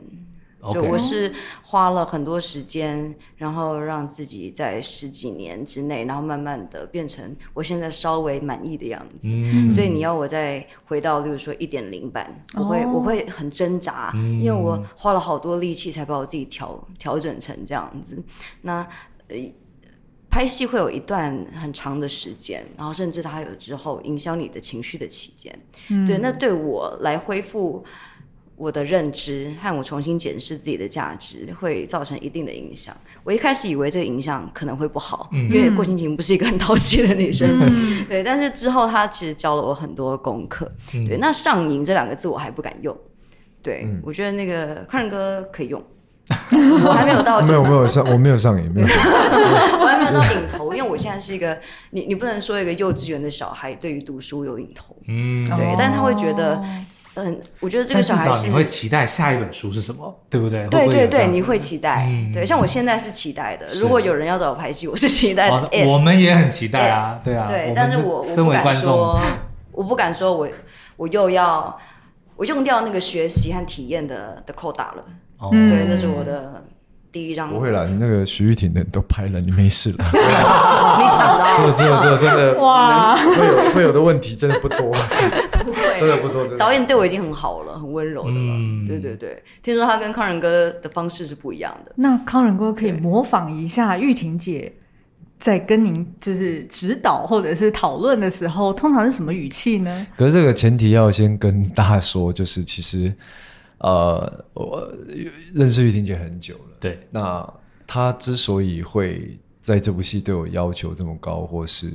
[0.73, 9.29] 对我是花了很多时间，然后让自己在十几年之内，然后慢慢的变成我现在稍微满意的样子。
[9.29, 18.23] 嗯、所以你要我再回到，例如说一点零版，我会、哦、我会很挣扎，嗯、因为我花了好多力气才把我自己调调整成这样子。
[18.63, 18.87] 那
[19.29, 19.37] 呃，
[20.31, 25.57] 拍戏会有一段很长的时间，然后甚至它有之后影响你的情绪的期间。
[25.91, 27.85] 嗯、对，那对我来恢复。
[28.57, 32.97] 我的认知和我重新检视自己的价值，会造成一定的影响。
[33.25, 38.23] 我一开始以为这个影响可能会不好，嗯、因为郭晶晶不是一个很讨喜的女生，嗯、 对。
[38.23, 41.17] 但是之后她其实教了我很多功课，嗯、对。
[41.17, 42.97] 那上瘾这两个字我还不敢用，
[43.61, 45.83] 对、嗯、我觉得那个康仁哥可以用，
[46.85, 48.87] 我还没有到，没有没有上，我没有上瘾，没有，
[49.81, 51.59] 我还没有到瘾头，因为我现在是一个，
[51.91, 56.63] 你你不能说一个幼稚园的小孩对于读书有瘾头，嗯，对，哦、但是他会觉得。
[57.15, 60.67] 嗯，我觉得这个小孩是你会期待下一本书是什么，对不对？
[60.69, 62.09] 对对对，你会期待。
[62.33, 63.67] 对，像我现在是期待的。
[63.81, 65.69] 如果有人要找我拍戏，我是期待的。
[65.87, 67.47] 我们也很期待啊，对啊。
[67.47, 69.21] 对，但是我我不敢说，
[69.73, 70.49] 我不敢说我
[70.97, 71.79] 我又要
[72.37, 75.05] 我用掉那个学习和体验的的扣打了。
[75.51, 76.65] 对，那是我的。
[77.15, 79.99] 第一张不会啦，你那个徐玉婷的都拍了，你没事了。
[80.11, 84.91] 你想到这这这真的哇，会有会有的问题真的不多，
[86.07, 86.47] 真的不多。
[86.57, 88.87] 导演对我已经很好了，很温柔的了。
[88.87, 91.93] 对对对，听说他跟康仁哥的方式是不一样的。
[91.97, 94.73] 那康仁哥可以模仿一下玉婷姐
[95.39, 100.07] 在跟您就是指导或者是讨论的时候，通常是什么语气呢？
[100.17, 103.13] 可是这个前提要先跟大家说，就是其实。
[103.79, 104.91] 呃，我
[105.53, 106.77] 认识玉婷姐很久了。
[106.81, 107.47] 对，那
[107.87, 111.93] 她之所以会在这部戏对我要求这么高，或是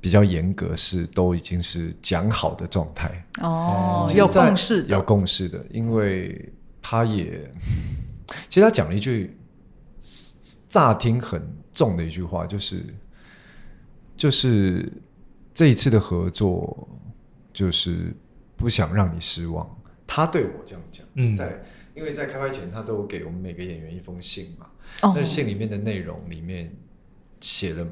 [0.00, 5.64] 比较严格，是都已经是讲好的状态哦，要共识，要共识的。
[5.70, 7.50] 因为他也，
[8.48, 9.36] 其实他讲了一句
[10.68, 12.84] 乍听很重的一句话，就是
[14.16, 14.90] 就是
[15.52, 16.88] 这一次的合作，
[17.52, 18.14] 就是
[18.56, 19.68] 不想让你失望。
[20.06, 21.60] 他对我这样讲，嗯、在
[21.94, 24.66] 因为在开拍前，他都给我们每个演员一封信嘛。
[25.02, 26.72] 哦、那信里面的内容里面
[27.40, 27.86] 写了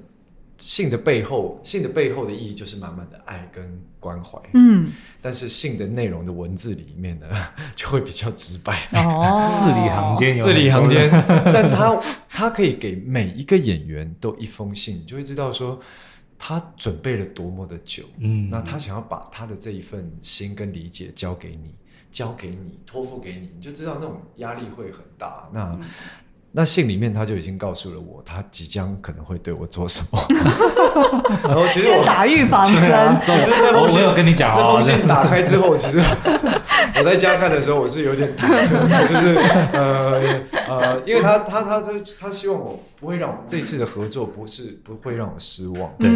[0.58, 4.38] 信的背后，信的背后的意义就是满满的爱跟关怀。
[4.54, 4.90] 嗯，
[5.20, 7.26] 但是信的内容的文字里面呢，
[7.76, 8.88] 就会比较直白。
[8.92, 11.10] 哦， 字里行间，字里行间。
[11.52, 15.80] 但他他可以给每一个演员都一封信，你就会知道说
[16.38, 18.04] 他准备了多么的久。
[18.18, 21.74] 嗯，那他想要把他的这一份心跟理解交给你。
[22.12, 25.50] 交给你，托付给你，你就知道那种压力会很大。
[25.52, 25.80] 那、嗯、
[26.58, 30.18] 那信里面他就已经告诉了我，他即将可能会对我做什么。
[31.44, 33.20] 然后其实我先打预防针。
[33.26, 35.98] 其实那封信我有跟你讲哦，那封信打开之后，其实
[36.98, 39.34] 我在家看的时候，我是有点忐忑，就是
[39.74, 45.92] 呃呃，因为他他他他他希望我不会让我这次的合作不是不会让我失望。
[45.98, 46.08] 对，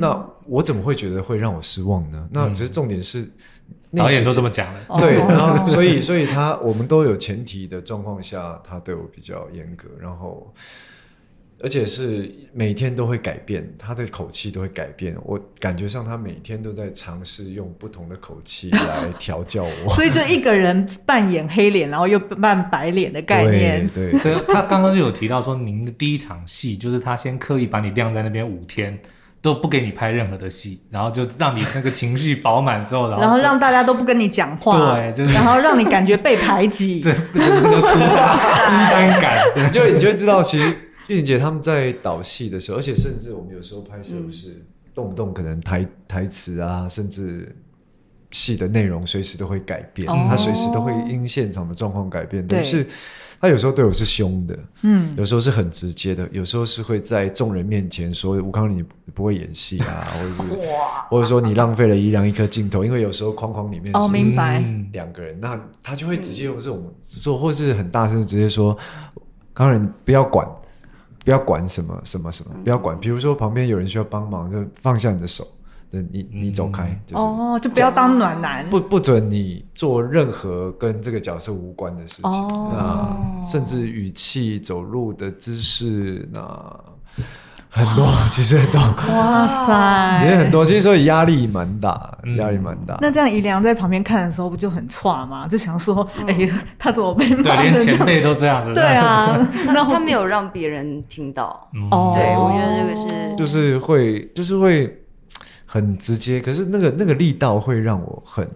[0.00, 2.26] 那我怎么会觉得会让我失望呢？
[2.32, 3.30] 那只是重点是。
[3.94, 10.52] 导演都这么讲了，对，然后 所以所以他我们都有前提的状况下，他对我比较严格，然后
[11.60, 28.98] 而且是每天都会改变，他的口气都会改变，我感觉上他每天都在尝试用不同的口气来调教我， 所以就一个人扮演黑脸，然后又扮白脸的概念，对对，对，他刚刚就有提到说，您的第一场戏就是他先刻意把你晾在那边五天。
[29.42, 40.68] 都不给你拍任何的戏，然后就让你那个情绪饱满之后， 然后然后让大家都不跟你讲话，对，就是然后让你感觉被排挤， 对，那个孤单感，你就你就会知道，其实
[41.08, 47.52] 玉玲姐他们在导戏的时候，而且甚至我们有时候拍摄不是动不动可能台台词啊，甚至
[48.32, 52.44] 戏的内容随时都会改变，哦、他随时都会因现场的状况改变。
[52.44, 52.84] 对，是
[53.40, 60.42] 他有时候对我是凶的，嗯，有时候是很直接的，有时候是会在众人面前说吴康你不会演戏啊， 或者是
[61.08, 68.76] 或者说你浪费了一两一颗镜头，因为有时候框框里面哦，明白，两个人，那他就会直接用这种说，或是很大声直接说，
[69.54, 70.46] 慷仁不要管。
[71.24, 72.98] 不要管什么什么什么，不要管。
[72.98, 75.46] 比如说旁边有人需要帮忙，就放下你的手，
[76.10, 82.48] 你你走开，就是哦，就不要当暖男，不不准你做任何跟这个角色无关的事情。
[82.70, 86.40] 那甚至语气、走路的姿势，那
[87.68, 88.80] 很多，其实很多。
[89.14, 92.98] 哇塞，其实很多，其实所以压力蛮大，压力蛮大。
[93.00, 95.46] 那这样宜良在旁边看的时候，不就很差吗？
[95.48, 97.42] 就想说，哎呀，他怎么被骂？
[97.42, 98.74] 对，连前辈都这样子。
[98.74, 101.68] 对啊，那他没有让别人听到。
[101.90, 105.01] 哦，对，我觉得这个是，就是会，就是会
[105.72, 106.38] 很直接。
[106.40, 108.46] 可是那个那个力道会让我很，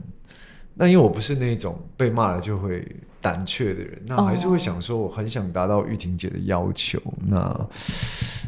[0.75, 2.87] 那因为我不是那种被骂了就会。
[3.19, 6.97] 胆怯的人，那还是会想说，我很想达到玉婷姐的要求。
[7.05, 7.15] Oh.
[7.27, 7.69] 那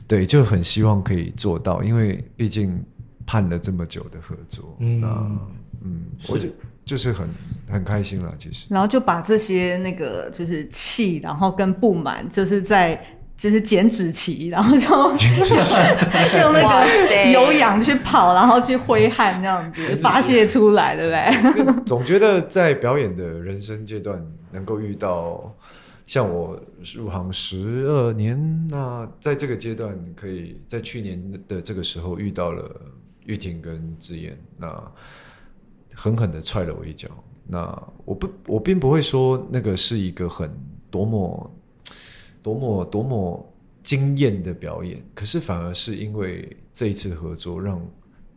[0.06, 2.80] 对，就很希望可以做到，因为毕竟
[3.26, 4.76] 盼了这么久的合作。
[4.78, 5.08] 嗯，那
[5.82, 6.48] 嗯，我就
[6.84, 7.28] 就是很
[7.68, 8.66] 很开心了，其实。
[8.70, 13.04] 然后就把这些那个就是气，然后跟不满，就是在。
[13.38, 14.88] 就是减脂期，然后就
[16.42, 21.06] 用那个有氧去跑，然后去挥汗，这样子发泄出来，对
[21.54, 21.84] 不对？
[21.84, 24.20] 总觉得在表演的人生阶段，
[24.50, 25.54] 能够遇到
[26.04, 26.60] 像我
[26.96, 32.68] 入行十二年，那在这个阶段，可以在去年的这个时候遇到了
[33.24, 34.82] 玉婷跟志妍，那
[35.94, 37.08] 狠狠的踹了我一脚。
[37.46, 37.60] 那
[38.04, 40.50] 我不，我并不会说那个是一个很
[40.90, 41.54] 多么。
[42.42, 47.80] 多么多么惊艳的表演，可是反而是因为这一次合作，让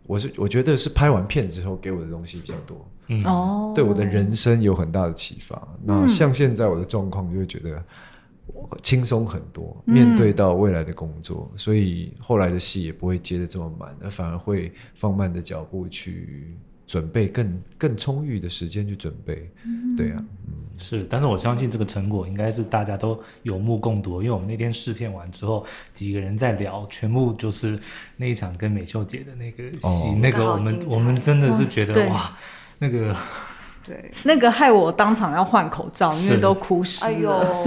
[0.05, 5.55] 我是我觉得是拍完片之后给我的东西比较多，嗯，哦，对我的人生有很大的启发。
[5.73, 7.83] 嗯、那像现在我的状况，就会觉得
[8.81, 16.57] 轻松很多，嗯、面对到未来的工作，所以后来的戏也不会接的这么满，而反而会放慢的脚步去。
[16.91, 27.79] 准备更更充裕的时间去准备，嗯、对呀、啊，嗯，是，但是我相信这个成果应该是大家都有目共睹，因为我们那天试片完之后，几个人在聊，全部就是
[28.17, 32.37] 那一场跟美秀姐的那个戏，哦、那个我们我们真的是觉得哇，哇，
[32.79, 33.15] 那个
[33.85, 37.63] 对，那个害我当场要换口罩，因为都哭湿了，哎呦，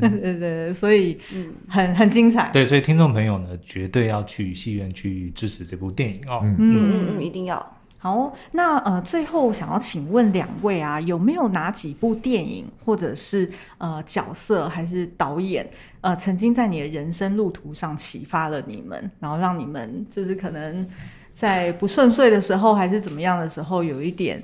[0.00, 7.76] 对对对，所以嗯，很很精彩，对，所以听众朋友呢，绝对要去戏院去支持这部电影哦，嗯嗯嗯，一定要。
[8.02, 13.48] 好，那呃，最后想要请问两位啊，有没有哪几部电影，或者是
[13.78, 15.64] 呃角色，还是导演，
[16.00, 20.84] 呃，曾经在你的人生路途上启发了你们，然后让你们就是可能
[21.32, 24.42] 在不顺遂的时候，还是怎么样的时候，有一点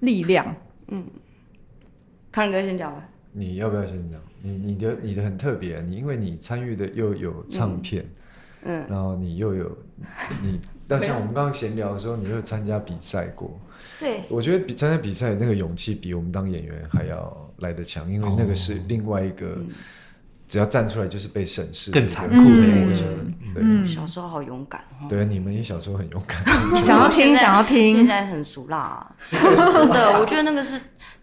[0.00, 0.52] 力量？
[0.88, 1.06] 嗯，
[2.32, 3.08] 康仁哥先讲吧。
[3.30, 4.20] 你要不要先讲？
[4.42, 8.04] 你你的你的很特别，你因为你参与的又有唱片，
[8.64, 9.78] 嗯，嗯然后你又有
[10.42, 10.60] 你。
[10.88, 13.58] 但像我们刚刚闲聊的时候，你有参加比赛过？
[13.98, 19.58] 对，我觉得比参加比赛那个勇气比我们当演员还要来得强，因为那个是另外一个，
[20.46, 23.34] 只要站出来就是被审视，更残酷的过程。
[23.54, 24.84] 对，小时候好勇敢。
[25.08, 26.44] 对，你们也小时候很勇敢。
[26.76, 27.96] 想要听，想要听。
[27.96, 29.40] 现在很俗辣，真
[29.90, 30.80] 的，我觉得那个是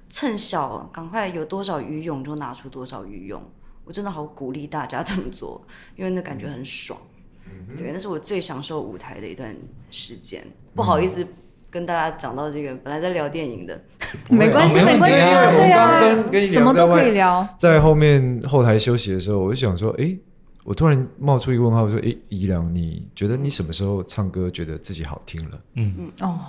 [0.09, 3.41] 趁小赶快有多少余勇就拿出多少余勇。
[3.85, 5.61] 我真的好鼓励大家这么做，
[5.95, 6.99] 因为那感觉很爽。
[7.77, 9.55] 对，那是我最享受舞台的一段
[9.89, 10.43] 时间。
[10.75, 11.25] 不好意思，
[11.69, 13.81] 跟大家讲到这个，本来在聊电影的，
[14.29, 16.01] 没关系，没关系，对啊，
[16.41, 17.47] 什么都可以聊。
[17.57, 20.15] 在后面后台休息的时候，我就想说，哎，
[20.63, 25.61] 我突然冒出一个问号，我说，哎，宜良，你觉得你什么时候唱歌觉得自己好听了？
[25.75, 26.39] 嗯嗯哦。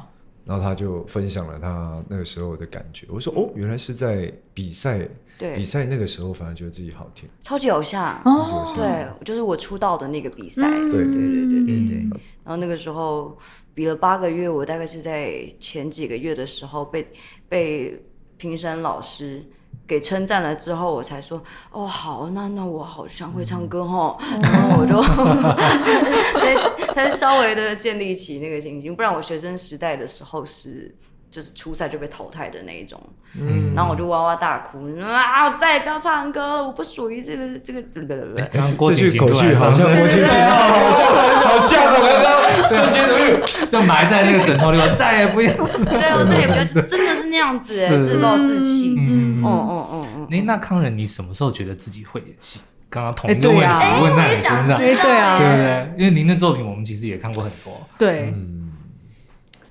[0.45, 3.07] 然后他就分享了他那个时候的感觉。
[3.09, 5.09] 我说，哦，原来是在比赛。
[5.37, 8.20] 对，比赛那个时候反而觉得自己好听，超级偶像。
[8.24, 11.97] 哦，对，就是我出道的那个比赛，对对对对对对。
[12.45, 13.37] 然后那个时候
[13.74, 17.09] 比了八个月，我大概是在前几个月的时候被
[17.49, 18.01] 被
[18.37, 19.45] 评审老师
[19.87, 25.03] 给称赞了之后，我才说哦好，那那我好像会唱歌哦，然后我就
[26.39, 30.95] 才才稍微的建立起那个信心，不然我学生时代的时候是。
[31.35, 33.01] 就是初赛就被淘汰的那一种，
[33.37, 41.07] 嗯，然后我就哇哇大哭，啊，我再也不要唱歌了，我不属于这个这个，对对对，这句口气好像郭晶晶，好像
[41.43, 47.74] 好像我刚刚瞬间就 就埋在那个枕头里， 我再也不要，对我再也不要，真的是那样子，
[48.07, 49.89] 自暴自弃，嗯嗯嗯。
[49.91, 50.28] 嗯嗯。
[50.30, 52.61] 哎，那康仁，你什么时候觉得自己会演戏？
[52.89, 53.64] 刚刚同一个问题
[54.05, 55.95] 问在你身上，对啊，对不对？
[55.99, 58.32] 因为您的作品我们其实也看过很多，对。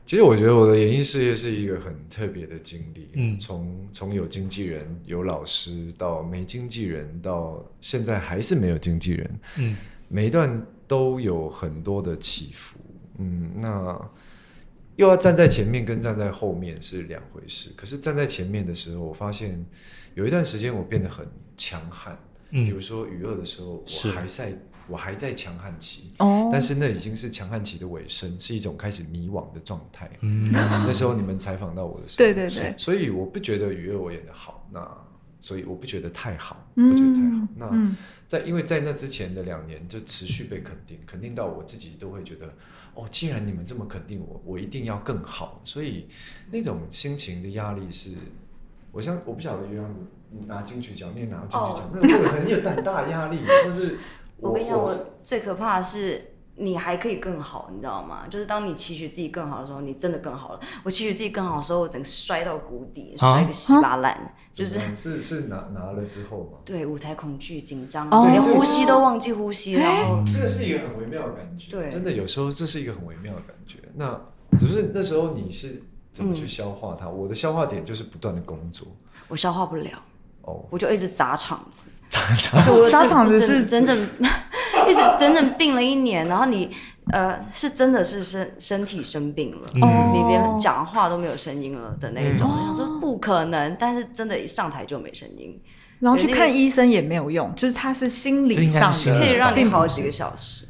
[0.06, 9.78] 其实我觉得我的演艺事业是一个很特别的经历，嗯，从从有经纪人、有老师到没经纪人，到现在还是没有经纪人，嗯，
[10.10, 12.78] 每一段都有很多的起伏，
[13.18, 13.98] 嗯，那
[14.98, 17.72] 又要站在前面跟站在后面是两回事。
[17.78, 19.66] 可是站在前面的时候，我发现
[20.16, 21.26] 有一段时间我变得很
[21.56, 22.20] 强悍，
[22.52, 24.54] 嗯，比如说娱乐的时候，我还在。
[24.88, 30.10] 我还在强悍期，哦，但是那已经是强悍期的尾声，是一种开始迷惘的状态。
[30.20, 34.86] 嗯，那时候你们采访到我的时候，对对对，所以我不觉得与恶我演的好，那
[35.40, 37.48] 所以我不觉得太好，不觉得太好。
[37.56, 37.96] 那
[38.28, 42.54] 在因为在那之前的两年就持续被肯定，肯定到我自己都会觉得，
[42.94, 45.62] 哦，既然你们这么肯定我，我一定要更好。
[45.64, 46.08] 所以
[46.52, 48.12] 那种心情的压力是，
[48.92, 49.90] 我想我不晓得原来
[50.30, 53.98] 你拿金曲奖，你也拿金曲奖，那个很有很大压力，或是。
[54.44, 58.28] 我跟你讲，我最可怕的是你还可以更好，你知道吗？
[58.30, 60.60] 就是当你期许自己更好的时候，你真的更好了。
[60.84, 64.36] 我期许自己更好的时候，我整个摔到谷底，摔个稀巴烂。
[64.52, 66.60] 就是是是拿拿了之后吗？
[66.64, 69.74] 对，舞台恐惧、紧张，连呼吸都忘记呼吸。
[69.74, 71.72] 然后这个是一个很微妙的感觉。
[71.72, 73.80] 对，真的有时候这是一个很微妙的感觉。
[73.96, 74.22] 那
[74.56, 75.82] 只是那时候你是
[76.12, 77.10] 怎么去消化它？
[77.10, 78.88] 我的消化点就是不断的工作，
[79.28, 79.92] 我消化不了。
[80.44, 81.90] 哦，我就一直砸场子。
[82.92, 83.98] 砸场子是整整，
[84.88, 86.70] 一直整整病了一年，然后你
[87.12, 92.48] 呃是真的是身身体生病了，哦、你连讲话都没有声音了的那种。
[92.48, 95.60] 我、嗯、想说不可能，但是真的，一上台就没声音，
[96.00, 100.66] 然后去看医生也没有用，就是他是心理上的，可以让你好几个小时。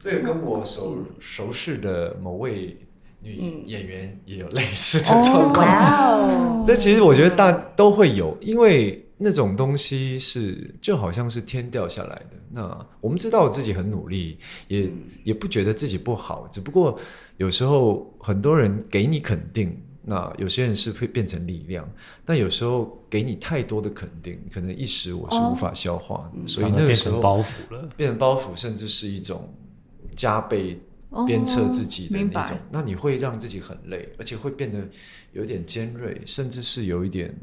[0.00, 2.76] 这个跟我熟熟识的某位
[3.22, 5.66] 女演员也有类似的状况。
[5.66, 9.04] 哦， 这其实我觉得大都会有，因为。
[9.20, 12.36] 那种东西是就好像是天掉下来的。
[12.50, 14.38] 那我们知道自己很努力，
[14.68, 14.88] 也
[15.24, 16.46] 也不觉得自己不好。
[16.52, 16.98] 只不过
[17.36, 21.86] 有时候很多人给你肯定，那有些人是会变成力量。
[22.24, 26.40] 但有时候给你太多的肯定，可能一时我是无法消化的。
[26.40, 29.52] 哦、所以那个时候包袱了，变成包袱，甚至是一种
[30.14, 30.80] 加倍
[31.26, 32.56] 鞭策自己的那种。
[32.56, 34.86] 哦、那你会让自己很累，而且会变得
[35.32, 37.34] 有点尖锐，甚至是有一点。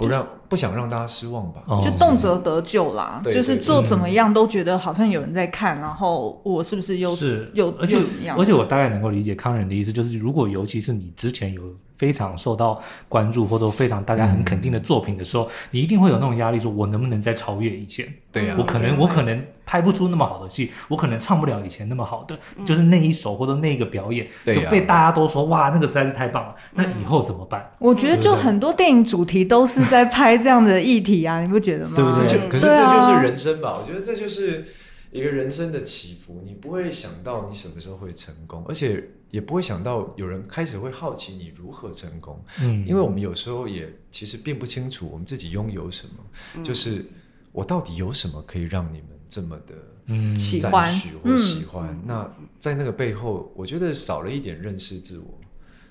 [0.00, 7.98] 不让不想让大家失望吧，就动辄得救啦，就是做怎么样都觉得好像有人在看，然后我是不是又是又而且
[8.36, 11.62] 而且我大概能够理解康仁的意思，就是如果尤其是你之前有。
[12.00, 12.80] 非常受到
[13.10, 18.10] 关注或者非常大家很肯定的作品的时候，嗯、你一定会有那种压力，说我能不能再超越以前？
[18.32, 26.54] 对呀、啊，我可能我可能拍不出那么好的戏，我可能唱不了以前那么好的，嗯、就是那一首或者那个表演，就被大家都说哇，那个实在是太棒了。
[26.72, 27.70] 那以后怎么办？
[27.78, 31.92] 我觉得就很多电影主题都是在拍这样的议题啊，你不觉得吗？
[31.96, 32.48] 对不对？
[32.48, 33.76] 可是这就是人生吧？
[33.78, 34.64] 我觉得这就是。
[35.12, 42.44] 一个人生的起伏，你不会想到你什么时候会成功，而且也不会想到有人开始会好奇你如何成功。
[42.60, 46.14] 嗯，因为我们有时候也其实并不清楚我们自己拥有什么，
[46.56, 47.04] 嗯、就是
[47.52, 49.74] 我到底有什么可以让你们这么的
[50.58, 51.88] 赞许或喜欢。
[51.90, 55.39] 嗯、那在那个背后，我觉得少了一点认识自我。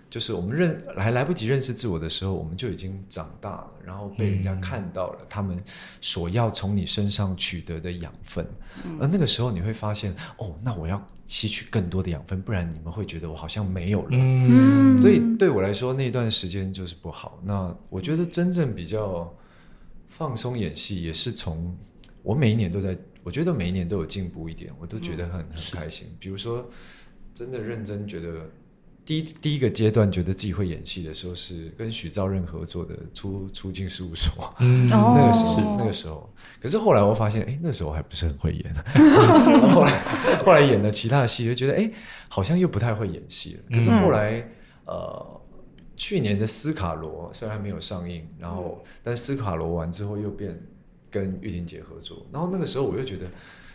[0.10, 5.55] 就是我们认还来不及认识自我的时候，我们就已经长大了，然后被人家看到了他们
[6.01, 8.43] 所要从你身上取得的养分，
[8.86, 14.10] 嗯、而那个时候你会发现，哦，那我要吸取更多的养分，不然你们会觉得我好像没有了。
[14.14, 17.39] 嗯、所以对我来说，那段时间就是不好。
[17.43, 19.32] 那我觉得真正比较
[20.07, 21.78] 放松演戏，也是从
[22.24, 26.07] 我每一年都在，我觉得每一年都有进步一点，我都觉得很、嗯、很开心。
[26.20, 26.68] 比如说，
[27.36, 28.49] 真的认真觉得。
[29.10, 36.32] 第一第一个阶段觉得自己会演戏的时候，是跟许兆任合作的出《出出境事务所》，嗯， 那个时候是那个时候。
[36.62, 38.72] 可是后来我发现，哎，那时候还不是很会演。
[38.93, 39.99] 然 后后来
[40.45, 41.91] 后来演了其他的戏，就觉得哎，
[42.30, 43.64] 好像又不太会演戏了。
[43.72, 44.41] 可是后来，
[44.86, 45.41] 嗯、呃，
[45.97, 50.55] 去年的斯卡罗虽然还没有上映，然后但斯卡罗完之后又变
[51.10, 53.26] 跟玉玲姐合作，然后那个时候我又觉得。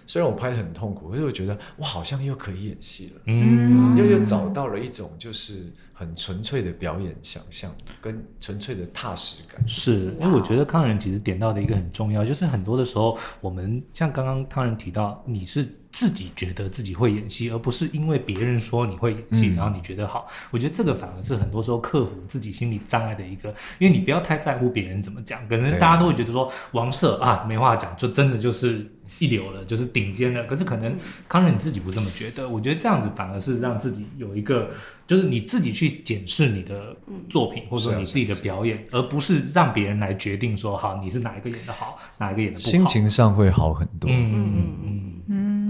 [0.07, 9.62] 虽然我拍的很痛苦，可是我觉得我好像又可以演戏了，嗯，又又找到了一种就是很纯粹的表演想象跟纯粹的踏实感。
[9.68, 15.68] 是，因为我觉得康仁其实点到的一个很重要，就是很多的时候我们像刚刚康仁提到，你是。
[15.97, 20.26] 自己觉得自己会演戏，而不是因为别人说你会演戏，嗯、然后你觉得好。
[20.51, 28.84] 我觉得这个反而是很多时候克服自己心理障碍的一个，因为你不要太在乎别人怎么讲，可能大家都会觉得说王社啊没话讲，就真的就是
[29.20, 30.42] 一流了，就是顶尖的。
[30.47, 34.70] 可是可能康仁你自己不这么觉得，我觉得这样子反而是让自己有一个，
[35.07, 36.97] 就是你自己去检视你的
[37.30, 42.70] 作品，或者说你自己的表演，而不是让别人来决定说好你是哪一个演的好，哪一个演的不好。
[42.72, 44.11] 心情上会好很多。
[44.11, 45.63] 嗯嗯嗯嗯。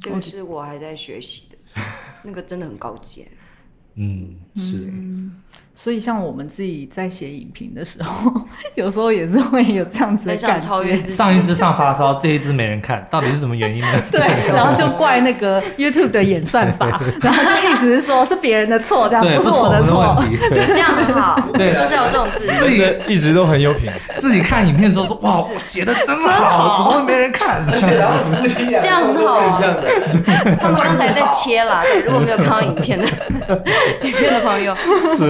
[0.00, 1.56] 这个是我还在学习的，
[2.24, 3.26] 那个真的很高阶。
[3.94, 4.90] 嗯，是。
[4.92, 5.42] 嗯
[5.78, 8.32] 所以，像我们自己在写影评的时候，
[8.74, 10.66] 有时候也是会有这样子的感觉。
[10.66, 11.14] 超越自己。
[11.14, 13.88] 上一支上发烧，这一支没人看，到底是什么原因呢？
[14.10, 20.16] 对， 然后就怪那个 YouTube 的演算法，然后就意思是说是别人的错，这样不是我的错。
[20.50, 22.58] 这样很好，对，就是有这种自信。
[22.58, 24.18] 自己一直都很有品质。
[24.18, 29.60] 自己看影片的时候说：“哇，写的真好，怎么会没人看？”这样很好啊。
[30.58, 33.06] 他们刚才在切啦，对，如果没有看到影片的
[34.02, 34.72] 影片的朋友，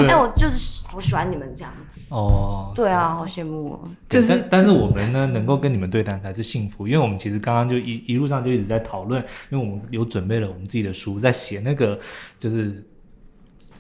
[0.09, 0.33] 哎，我。
[0.37, 3.89] 就是好喜欢你们这样子哦，对啊，好羡慕哦。
[4.09, 11.99] 就是，但但是我们呢，能够跟你们对谈才是幸福，因为我们其实刚刚就一一路上就一直在讨论，因为我们有准备了我们自己的书，在写那个
[12.39, 12.85] 就是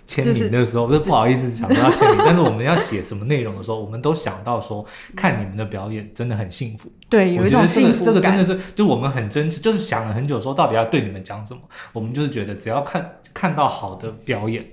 [0.07, 4.85] 签名的时候，是不好意思想到要签名，但是我们要写什么内容的时候，我们都想到说，
[5.15, 8.07] 看你们的表演真的很幸福，对，有一种幸福感。
[8.07, 11.61] 这个真的是，就我们很真实，就是想了很久，说到底要对你们讲什么，
[11.93, 14.65] 我们就是觉得只要看看到好的表演。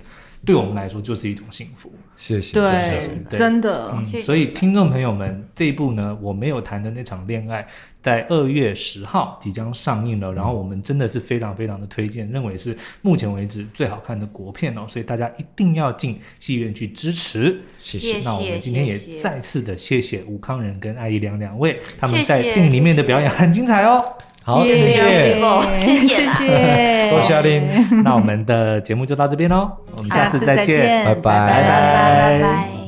[0.44, 3.90] 对我们来说就是一种幸福，谢谢，对，真的。
[3.92, 7.66] 嗯，所以听众朋友们，这一部呢，我没有谈的那场恋爱，
[8.02, 10.32] 在二月十号即将上映了。
[10.32, 14.84] 然后我们真的是非常非常的推荐，认为是目前为止最好看的国片哦。
[14.88, 17.60] 所以大家一定要进戏院去支持。
[17.76, 18.18] 谢谢。
[18.24, 24.04] 那我们今天也再次的谢谢吴康仁跟艾怡良两位，他们在电影里面的表演很精彩哦。
[24.44, 28.02] 好，谢谢，谢谢，谢谢， 多谢您。
[28.04, 32.83] 那我们的节目就到这边喽，我们下次再见，拜拜，拜拜，拜拜。